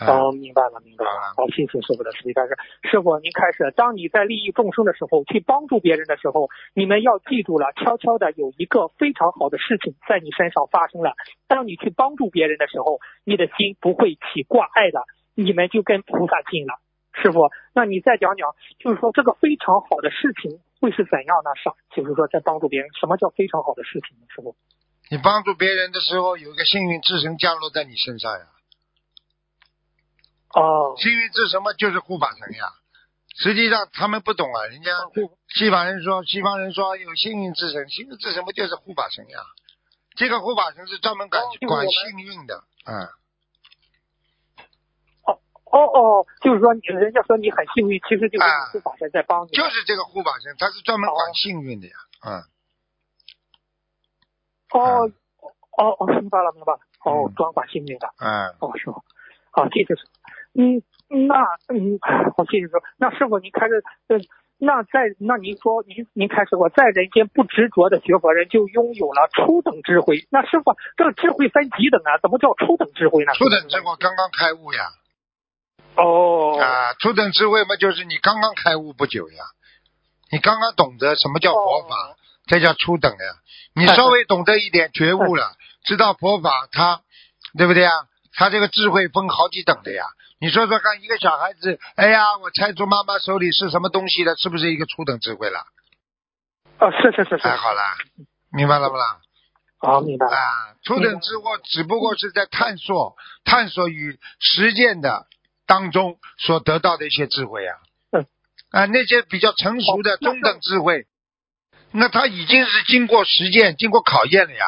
[0.00, 1.34] 哦，明白了，明白了了。
[1.36, 2.56] 好，谢谢师傅的慈悲开示。
[2.90, 11.14] 师傅，您开始，当你在利益众生的时候，去帮助别人的时候，你们要记住了，悄悄的有一个非常好的事情在你身上发生了。
[11.46, 16.80] 当你去帮助别人的时候，你的心不会起挂碍的，你们就跟菩萨近了。
[17.12, 21.52] 师傅，那你再讲讲，就是说这个非常好的事情会是怎样呢？
[21.62, 24.26] 上，就是说在帮助别人，什么叫非常好的事情呢？
[24.34, 24.56] 师傅？
[25.10, 28.46] 你帮助别人的时候，有一个幸运之神降落在你身上呀。
[30.54, 32.66] 哦，幸运之神嘛，就是护法神呀。
[33.34, 39.38] 实际上他们不懂啊，人家护西方人说，西方人说有幸运之神，幸运之神不就是护法神呀？
[40.14, 43.08] 这个护法神是专门管哦管幸运的，嗯，
[45.24, 48.44] 哦哦哦，就是说你人家说你很幸运，其实就是
[48.74, 49.52] 护法神在帮你。
[49.52, 51.94] 就是这个护法神，他是专门管哦幸运的呀，
[52.26, 52.44] 嗯，
[54.72, 55.10] 哦
[55.78, 56.80] 哦哦，明白了明白了。
[57.06, 58.12] 哦嗯，专管幸运的。
[58.18, 59.02] 嗯，哦，师傅，
[59.50, 60.21] 好，谢谢师傅。
[60.54, 61.34] 嗯，那
[61.68, 61.98] 嗯，
[62.36, 62.78] 好，谢谢师傅。
[62.98, 64.18] 那师傅您开始，呃，
[64.58, 70.26] 那在那您说您您开始过，在人间不执着的学佛人就拥有了初等智慧。
[70.30, 72.18] 那师傅，这个智慧分几等啊？
[72.20, 73.32] 怎么叫初等智慧呢？
[73.34, 74.90] 初等智慧刚刚开悟呀，
[75.96, 79.44] 哦啊，初等智慧嘛，就是你刚刚开悟不久呀，
[80.30, 83.18] 你刚刚懂得什么叫佛法，哦这叫初等呀。
[83.74, 87.00] 你稍微懂得一点觉悟了，知道佛法它，
[87.56, 87.92] 对不对啊？
[88.34, 90.04] 它这个智慧分好几等的呀。
[90.42, 95.60] 你说说看，一个小孩子，哎呀，我猜出妈妈手里是什么东西了，是不是一个初等智慧了？
[96.80, 97.46] 哦，是是是是。
[97.46, 97.80] 哎，好了，
[98.50, 99.20] 明白了不啦？
[99.78, 100.26] 好，明白。
[100.26, 103.14] 啊，初等智慧只不过是在探索、
[103.44, 105.28] 探索与实践的
[105.64, 107.78] 当中所得到的一些智慧啊。
[108.10, 108.26] 嗯。
[108.72, 111.06] 啊，那些比较成熟的中等智慧，
[111.92, 114.66] 那他已经是经过实践、经过考验了呀，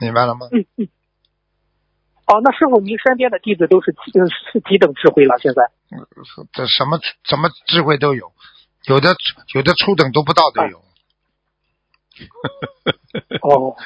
[0.00, 0.48] 明白了吗？
[0.50, 0.88] 嗯嗯。
[2.26, 3.94] 哦，那师傅，您身边的弟子都是
[4.52, 5.38] 是几等智慧了？
[5.38, 5.70] 现在？
[6.52, 8.32] 这什么什么智慧都有，
[8.86, 9.14] 有的
[9.54, 10.78] 有的初等都不到的有。
[13.42, 13.76] 哦，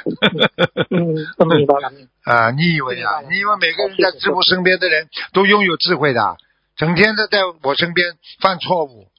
[0.89, 1.91] 嗯，嗯明白了。
[1.91, 3.21] 明白了 啊，你以为啊？
[3.29, 6.37] 你以为每个人在师傅身边的人都拥有智慧的啊？
[6.77, 9.11] 整天的在我身边犯错误，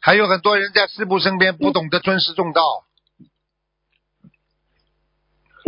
[0.00, 2.62] 还有很多人在师傅身边不懂得尊师重道。
[2.62, 2.87] 嗯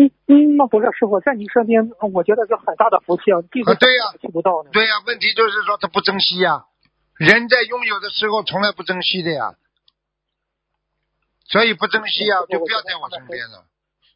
[0.06, 4.70] 嗯，那不是师傅在你身边，我觉得是很大的福气啊，弟子啊对呀去不到呢。
[4.72, 6.64] 对呀、问题就是说他不珍惜呀、
[7.16, 9.54] 人在拥有的时候从来不珍惜的呀，
[11.44, 13.64] 所以不珍惜呀、是就不要在我身边了。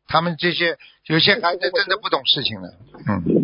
[0.06, 2.74] 他们这些有些孩子真的不懂事情了，
[3.08, 3.43] 嗯，哦，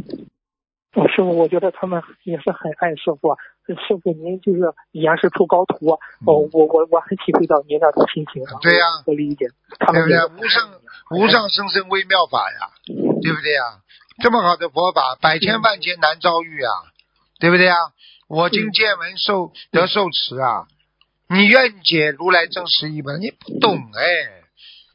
[1.11, 3.37] 师傅，我觉得他们也是很爱师傅啊。
[3.67, 5.99] 师傅，您就是严师出高徒啊。
[6.27, 9.47] 哦，我我我很体会到您那种心情对呀我理解。
[9.79, 10.17] 他对不对？
[10.39, 10.71] 无上
[11.11, 12.71] 无上生生微妙法呀，
[13.23, 13.81] 对不对呀？
[14.23, 16.71] 这么好的佛法，百千万劫难遭遇啊，
[17.39, 17.75] 对不对呀？
[18.29, 20.67] 我今见闻受得受持啊，
[21.29, 23.17] 你愿解如来真实义吗？
[23.19, 24.40] 你不懂哎，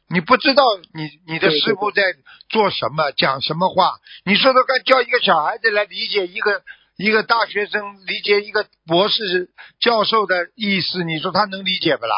[0.08, 0.62] 你不知道
[0.94, 2.02] 你你的师傅在
[2.48, 3.98] 做什么，讲什么话。
[4.24, 6.62] 你说说看，叫一个小孩子来理解一个
[6.96, 9.50] 一个大学生理解一个博士
[9.80, 12.14] 教授的意思，你说他能理解不啦？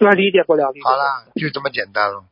[0.00, 0.96] 那理解不了，理解不了。
[0.96, 2.24] 好啦，就这么简单了，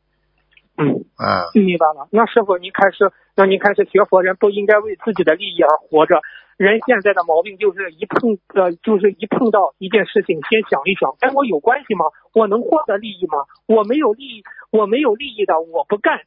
[0.79, 1.05] 嗯。
[1.17, 1.51] 啊。
[1.55, 2.09] 明白了。
[2.13, 6.23] 那师傅，您开始，那您开始学佛人不应该为自己的利益而活着。
[6.57, 12.07] 人现在的毛病就是一碰呃，就是一碰到一件事情，先想一想，跟我有关系吗？
[12.33, 13.45] 我能获得利益吗？
[13.67, 16.21] 我没有利益，我没有利益的，我不干，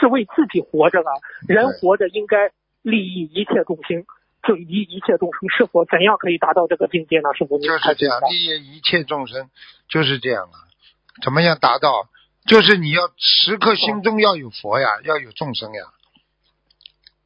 [0.00, 1.10] 是为自己活着的。
[1.46, 2.50] 人活着应该
[2.82, 4.04] 利益一切众生，
[4.42, 5.50] 就一一切众生。
[5.50, 7.34] 是否怎样可以达到这个境界呢？
[7.36, 9.50] 师傅，您就是这样，利益一切众生，
[9.88, 10.56] 就是这样啊。
[11.22, 12.08] 怎么样达到？
[12.46, 15.80] 就是你要时刻心中要有佛呀，要有众生呀，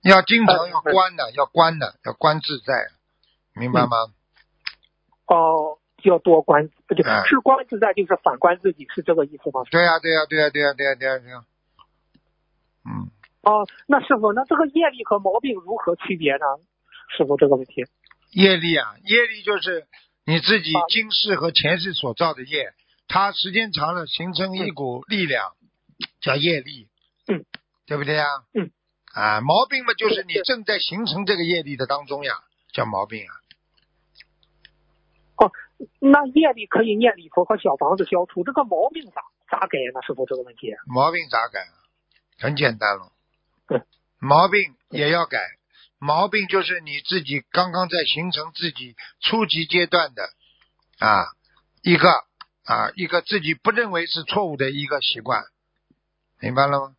[0.08, 2.72] 要经常要观的，要观的，要观自在。
[3.54, 3.96] 明白吗？
[5.26, 9.64] 哦，要多观，不就哎是观自在，就是反观自己，是这个意思吗？
[9.70, 11.44] 对呀、对呀、对呀、对呀、对呀、对呀、对呀、
[12.84, 13.10] 嗯，
[13.42, 16.46] 哦，那师傅，那这个业力和毛病如何区别呢？
[17.16, 17.84] 师傅这个问题。
[18.30, 19.86] 业力啊，业力就是
[20.24, 22.72] 你自己啊今世和前世所造的业，
[23.08, 25.52] 它时间长了形成一股力量，
[26.20, 26.88] 叫业力，
[27.26, 27.44] 嗯，
[27.86, 28.24] 对不对呀？
[28.54, 28.70] 嗯，
[29.14, 32.34] 啊，毛病嘛，就是你正在形成这个业力的当中呀，
[32.72, 33.32] 叫毛病啊。
[35.36, 35.52] 哦
[36.00, 40.02] 那业力可以念礼佛和小房子消除，这个毛病咋咋改呢？
[40.04, 40.74] 师傅这个问题。
[40.86, 41.74] 毛病咋改啊？
[42.40, 43.12] 很简单了，
[43.68, 43.86] 嗯，
[44.18, 45.38] 毛病也要改。
[46.00, 50.22] 毛病就是你自己刚刚在形成自己初级阶段的
[50.98, 51.26] 啊
[51.82, 52.08] 一个
[52.64, 55.44] 啊一个自己不认为是错误的一个习惯，
[56.40, 56.94] 明白了吗？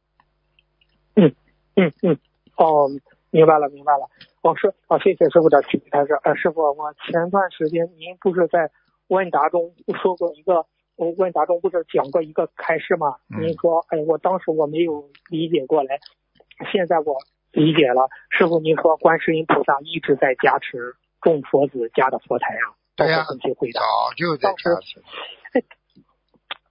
[1.76, 2.18] 嗯嗯，
[2.58, 2.90] 哦，
[3.32, 4.10] 明白了明白了。
[4.42, 6.14] 哦是哦，谢谢师傅的提开始。
[6.24, 8.72] 呃，师傅，我前段时间您不是在
[9.08, 10.66] 问答中说过一个，
[10.96, 13.18] 我问答中不是讲过一个开示吗？
[13.30, 16.00] 嗯您说，哎，我当时我没有理解过来，
[16.72, 17.18] 现在我
[17.52, 18.10] 理解了。
[18.30, 24.14] 师傅，您说观世音菩萨一直在加持众佛子家的佛台啊，对呀包括问题回答早。
[24.16, 25.02] 就在加持。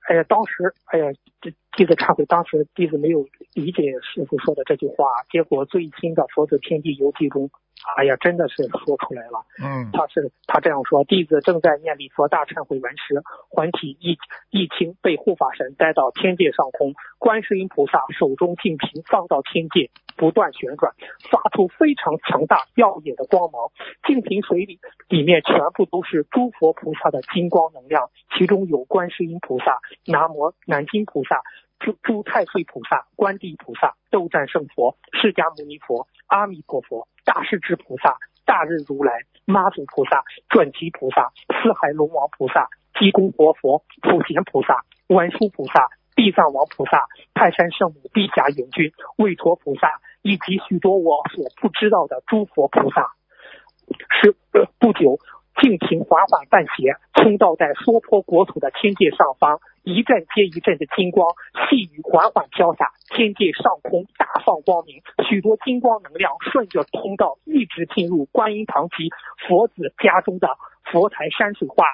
[0.09, 1.07] 哎呀，当时，哎呀，
[1.43, 3.24] 这弟子忏悔，当时弟子没有
[3.55, 7.51] 理解师傅说的这句话，结果最新的《佛子天地游记》中，
[7.97, 9.47] 哎呀，真的是说出来了。
[9.62, 14.18] 嗯他是他这样说：弟子正在念礼佛大忏悔文时，魂体一
[14.51, 20.93] 一轻被护法神带到天界上空，观世音菩萨手中净瓶放到天界，不断旋转，
[21.31, 23.70] 发出非常强大耀眼的光芒。
[24.05, 31.41] 净瓶水里里面全部都是诸佛菩萨的金光能量，其中有观世音菩萨、南无南京菩萨。
[31.79, 42.68] 诸诸太岁菩萨、观地菩萨、斗战胜佛、释迦牟尼佛、阿弥陀佛、大势至菩萨、大日如来、妈祖菩萨、转提菩萨、四海龙王菩萨、
[42.99, 53.12] 济公活佛、普贤菩萨、文殊菩萨、地藏王菩萨、泰山圣母碧霞元君、韦陀菩萨，以及许多我所不知道的诸佛菩萨。
[54.20, 55.18] 是呃，不久，
[55.61, 61.35] 净瓶缓缓半斜，冲到在娑婆国土的天界上方，一阵接一阵的金光，
[61.69, 69.11] 细雨缓缓飘洒，天界上空大放光明，许多金光能量顺着通道一直进入观音堂及
[69.47, 70.49] 佛子家中的
[70.93, 71.85] 佛台山水画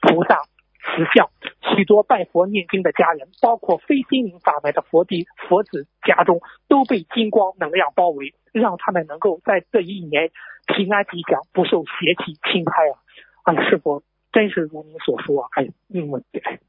[0.00, 0.42] 菩萨。
[0.84, 1.30] 慈像，
[1.74, 10.30] 许多拜佛念经的家人，包括非心灵法门的佛弟佛子家中，都被金光能量包围，让他们能够在这一年
[10.66, 13.00] 平安吉祥，不受邪气侵害啊！
[13.44, 15.48] 哎，师傅，真是如你所说啊！
[15.52, 16.60] 哎，嗯，我哎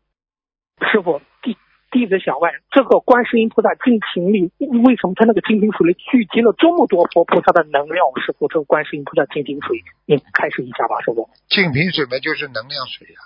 [0.92, 1.58] 师傅弟
[1.90, 8.06] 弟子想问，这个观世音菩萨净瓶里，为什么他那个净瓶水里聚集了这么多佛菩萨的能量？
[8.20, 11.30] 师傅，这个观世音菩萨净瓶水，您开示一下吧，师傅。
[11.48, 13.20] 净瓶水嘛，就是能量水呀、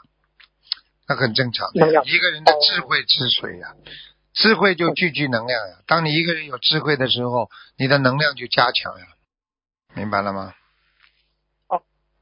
[1.07, 2.05] 那很正常的能量。
[2.05, 3.73] 一个人的智慧之水呀、
[4.33, 5.81] 智慧就聚集能量呀。
[5.87, 9.05] 当你一个人有智慧的时候，你的能量就加强呀。
[9.95, 10.53] 明白了吗？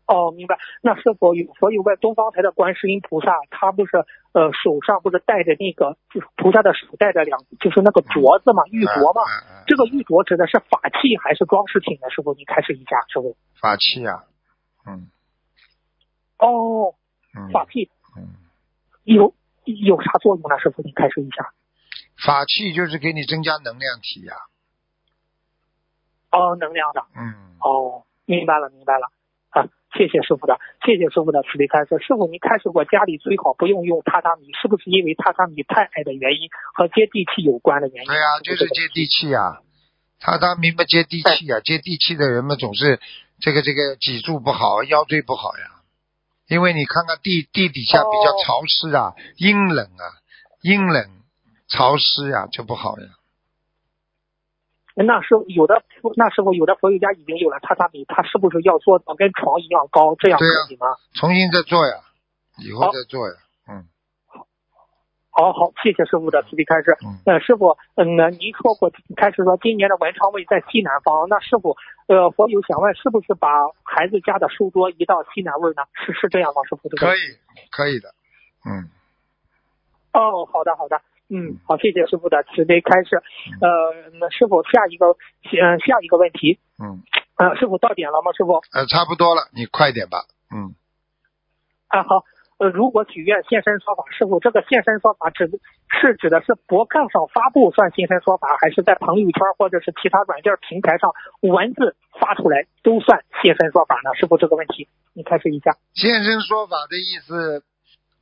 [0.08, 0.58] 哦，明白。
[0.82, 3.98] 那是否有所有问东方台的观世音菩萨，他不是
[4.32, 9.22] 呃手上不是戴着那个，就是菩萨的手戴着两，就是那个镯子嘛，玉镯嘛。
[9.22, 12.10] 嗯嗯嗯这个玉镯指的是法器还是装饰品呢？
[12.10, 13.36] 师傅，你开始一下，师傅。
[13.60, 14.24] 法器呀、
[14.88, 15.12] 嗯
[16.40, 16.96] 哦，
[17.36, 18.32] 嗯法器嗯，
[19.04, 19.36] 有
[19.66, 20.58] 有啥作用呢？
[20.58, 21.52] 师傅，你开始一下。
[22.26, 24.34] 法器就是给你增加能量体呀、
[26.32, 27.06] 哦，能量的。
[27.14, 29.12] 嗯，哦，明白了，明白了。
[29.50, 29.68] 啊，
[29.98, 31.98] 谢谢师傅的，谢谢师傅的慈悲开示。
[32.06, 38.08] 师傅，您开示过家里最好不用用榻榻米，是不是因为榻榻米太矮的原因和接地气有关的原因？
[38.08, 39.60] 对呀、就是接地气呀、
[40.22, 43.02] 榻榻米不接地气呀、接地气的人们总是
[43.42, 45.82] 这个这个脊柱不好，腰椎不好呀。
[46.48, 50.06] 因为你看看地地底下比较哦潮湿啊，阴冷啊，
[50.62, 51.10] 阴冷
[51.68, 53.17] 潮湿呀、就不好呀。
[55.06, 55.84] 那是有的，
[56.16, 60.88] 那时候有的佛友家已经有了榻榻米，他是不是要做到跟床一样高，这样可以吗？
[61.14, 61.94] 重新再做呀，
[62.58, 63.36] 以后再做呀。
[63.70, 63.86] 嗯
[65.38, 66.98] 好好，谢谢师傅的慈悲开示。
[67.06, 71.78] 嗯，呃，师傅，嗯，那您说过开始说今年的文昌位在西南方，那师傅，
[72.08, 73.48] 呃，佛友想问，是不是把
[73.84, 75.84] 孩子家的书桌移到西南位呢？
[75.94, 76.64] 是是这样吗？
[76.68, 77.20] 师傅，这个可以
[77.70, 78.10] 可以的。
[78.66, 78.90] 嗯，
[80.14, 83.22] 哦，好的好的，嗯，好，谢谢师傅的慈悲开示。
[83.60, 87.04] 呃，那师傅下一个，呃，下一个问题，嗯，
[87.36, 88.32] 呃，师傅到点了吗？
[88.32, 88.64] 师傅？
[88.72, 90.24] 呃，差不多了，你快点吧。
[90.56, 90.72] 嗯，
[91.90, 92.24] 啊，好，
[92.60, 95.60] 呃，如果许愿现身说法，师傅这个现身说法指的
[96.00, 101.12] 是指的是博客上发布算现身说法，还是在朋友圈或者是其他软件平台上
[101.42, 104.16] 文字发出来都算现身说法呢？
[104.16, 105.76] 师傅这个问题，你开始一下。
[105.94, 107.64] 现身说法的意思，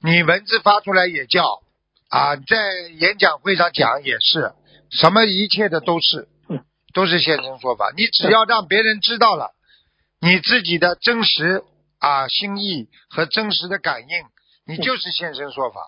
[0.01, 1.61] 你文字发出来也叫
[2.09, 2.55] 啊，在
[2.99, 4.53] 演讲会上讲也是，
[4.89, 7.91] 什么一切的都是嗯，都是现身说法。
[7.97, 9.51] 你只要让别人知道了
[10.21, 11.63] 你自己的真实
[11.99, 14.07] 啊心意和真实的感应，
[14.65, 15.81] 你就是现身说法。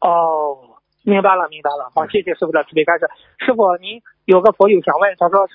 [0.00, 1.90] 哦，明白了，明白了。
[1.94, 3.08] 好，谢谢师傅的慈悲开示。
[3.38, 5.54] 师傅，您有个佛友想问，他说是，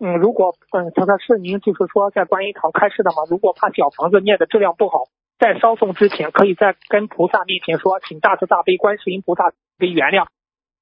[0.00, 3.22] 嗯，如果，嗯，他说是您就是说在观音堂开示的吗？
[3.30, 5.06] 如果怕小房子念的质量不好，
[5.44, 10.26] 在烧送之前，可以在跟菩萨面前说，请大慈大悲观世音菩萨给原谅。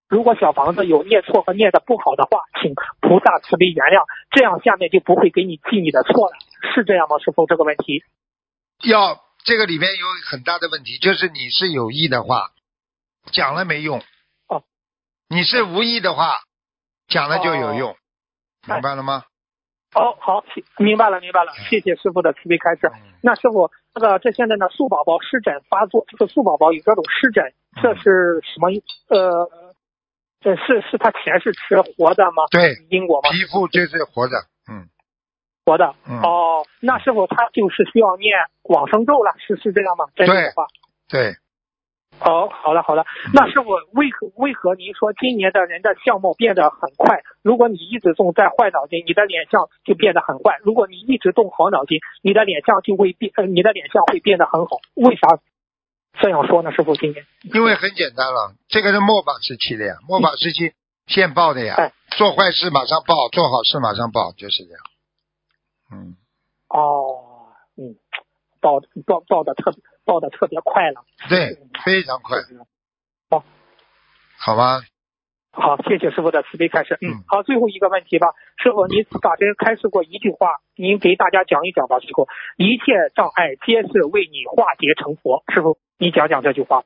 [0.08, 6.36] 如果小房子有念错和念的不好的话，请菩萨慈悲原谅，这样下面就不会给你记你的错了，
[6.72, 7.18] 是这样吗？
[7.18, 8.04] 师傅，这个问题。
[8.84, 12.52] 要这个里面有很大的问题，就是你是有意的话，
[13.32, 13.98] 讲了没用。
[14.46, 14.62] 哦。
[15.28, 16.36] 你是无意的话，
[17.08, 17.96] 讲了就有用，
[18.68, 19.24] 哎明白了吗？
[19.96, 20.44] 哦，好，
[20.78, 22.86] 明白了，明白了，谢谢师傅的慈悲开示。
[22.94, 28.68] 嗯那师傅，这个这现在呢，素宝宝湿疹发作，这个素宝宝有这种湿疹，这是什么？
[29.08, 29.48] 呃，
[30.40, 32.44] 这是是他前世吃活的吗？
[32.50, 33.30] 对，因果吗？
[33.30, 34.34] 皮肤就是活的，
[34.70, 34.88] 嗯
[35.64, 35.94] 活的。
[36.08, 40.06] 嗯，哦，那是否他就是需要念往生咒了，是是这样吗？
[40.16, 40.66] 真的话。
[41.08, 41.36] 对，
[42.20, 43.04] 哦，好了好了。
[43.34, 47.22] 那师傅为何为何您说今年的人的相貌变得很快？
[47.42, 54.78] 如果你一直动在坏脑筋，你的脸相就变得很坏；如果你一直动好脑筋，你的脸相就会变，呃，你的脸相会变得很好。
[54.94, 55.26] 为啥
[56.20, 56.70] 这样说呢？
[56.70, 60.74] 师傅今年因为很简单了，这个是末法时期的呀，末法时期
[61.06, 64.80] 现报的呀，哎做坏事马上报，做好事马上报，就是这样。
[65.90, 66.14] 嗯，
[66.68, 67.96] 哦，嗯，
[68.60, 71.04] 报报报的特别报的特别快了。
[71.28, 72.38] 对，非常快，
[73.30, 73.44] 哦，
[74.38, 74.82] 好吧？
[75.54, 76.96] 好，谢谢师傅的慈悲开示。
[77.02, 82.26] 嗯嗯，好，最后一个问题吧，师傅，您法身开示过一句话，您给大家讲一讲吧，师傅。
[82.56, 86.84] 一切障碍皆是为你化解成佛，师傅，你讲讲这句话。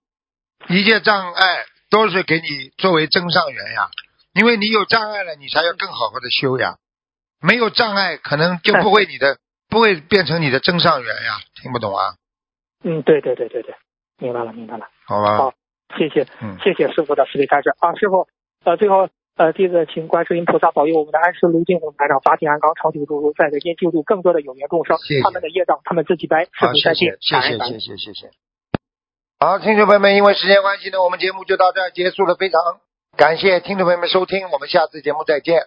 [0.68, 3.88] 一切障碍都是给你作为增上缘呀，
[4.34, 6.78] 因为你有障碍了，你才要更好好的修呀。
[7.40, 9.38] 没有障碍，可能就不会你的
[9.68, 11.38] 不会变成你的增上缘呀。
[11.62, 12.16] 听不懂啊？
[12.82, 13.74] 嗯，对对对对对，
[14.18, 15.36] 明白了明白了，好吧？
[15.36, 15.54] 好
[15.96, 18.26] 谢谢嗯，谢谢师傅的慈悲开示啊，师傅，
[18.64, 19.08] 呃，最后。
[19.38, 27.36] 呃，弟子请观世音菩萨保佑我们的安师卢金红台长法体安康，长久住如在人间救助更多的有缘众生谢谢，他们的业障他们自己背，师傅再见谢
[27.78, 28.30] 谢，谢谢。
[29.38, 32.34] 好，听众朋友们，因为时间关系呢，我们节目就到这儿结束了。
[32.34, 32.80] 非常
[33.18, 35.66] 感谢听众朋友们收听，我们下次节目再见。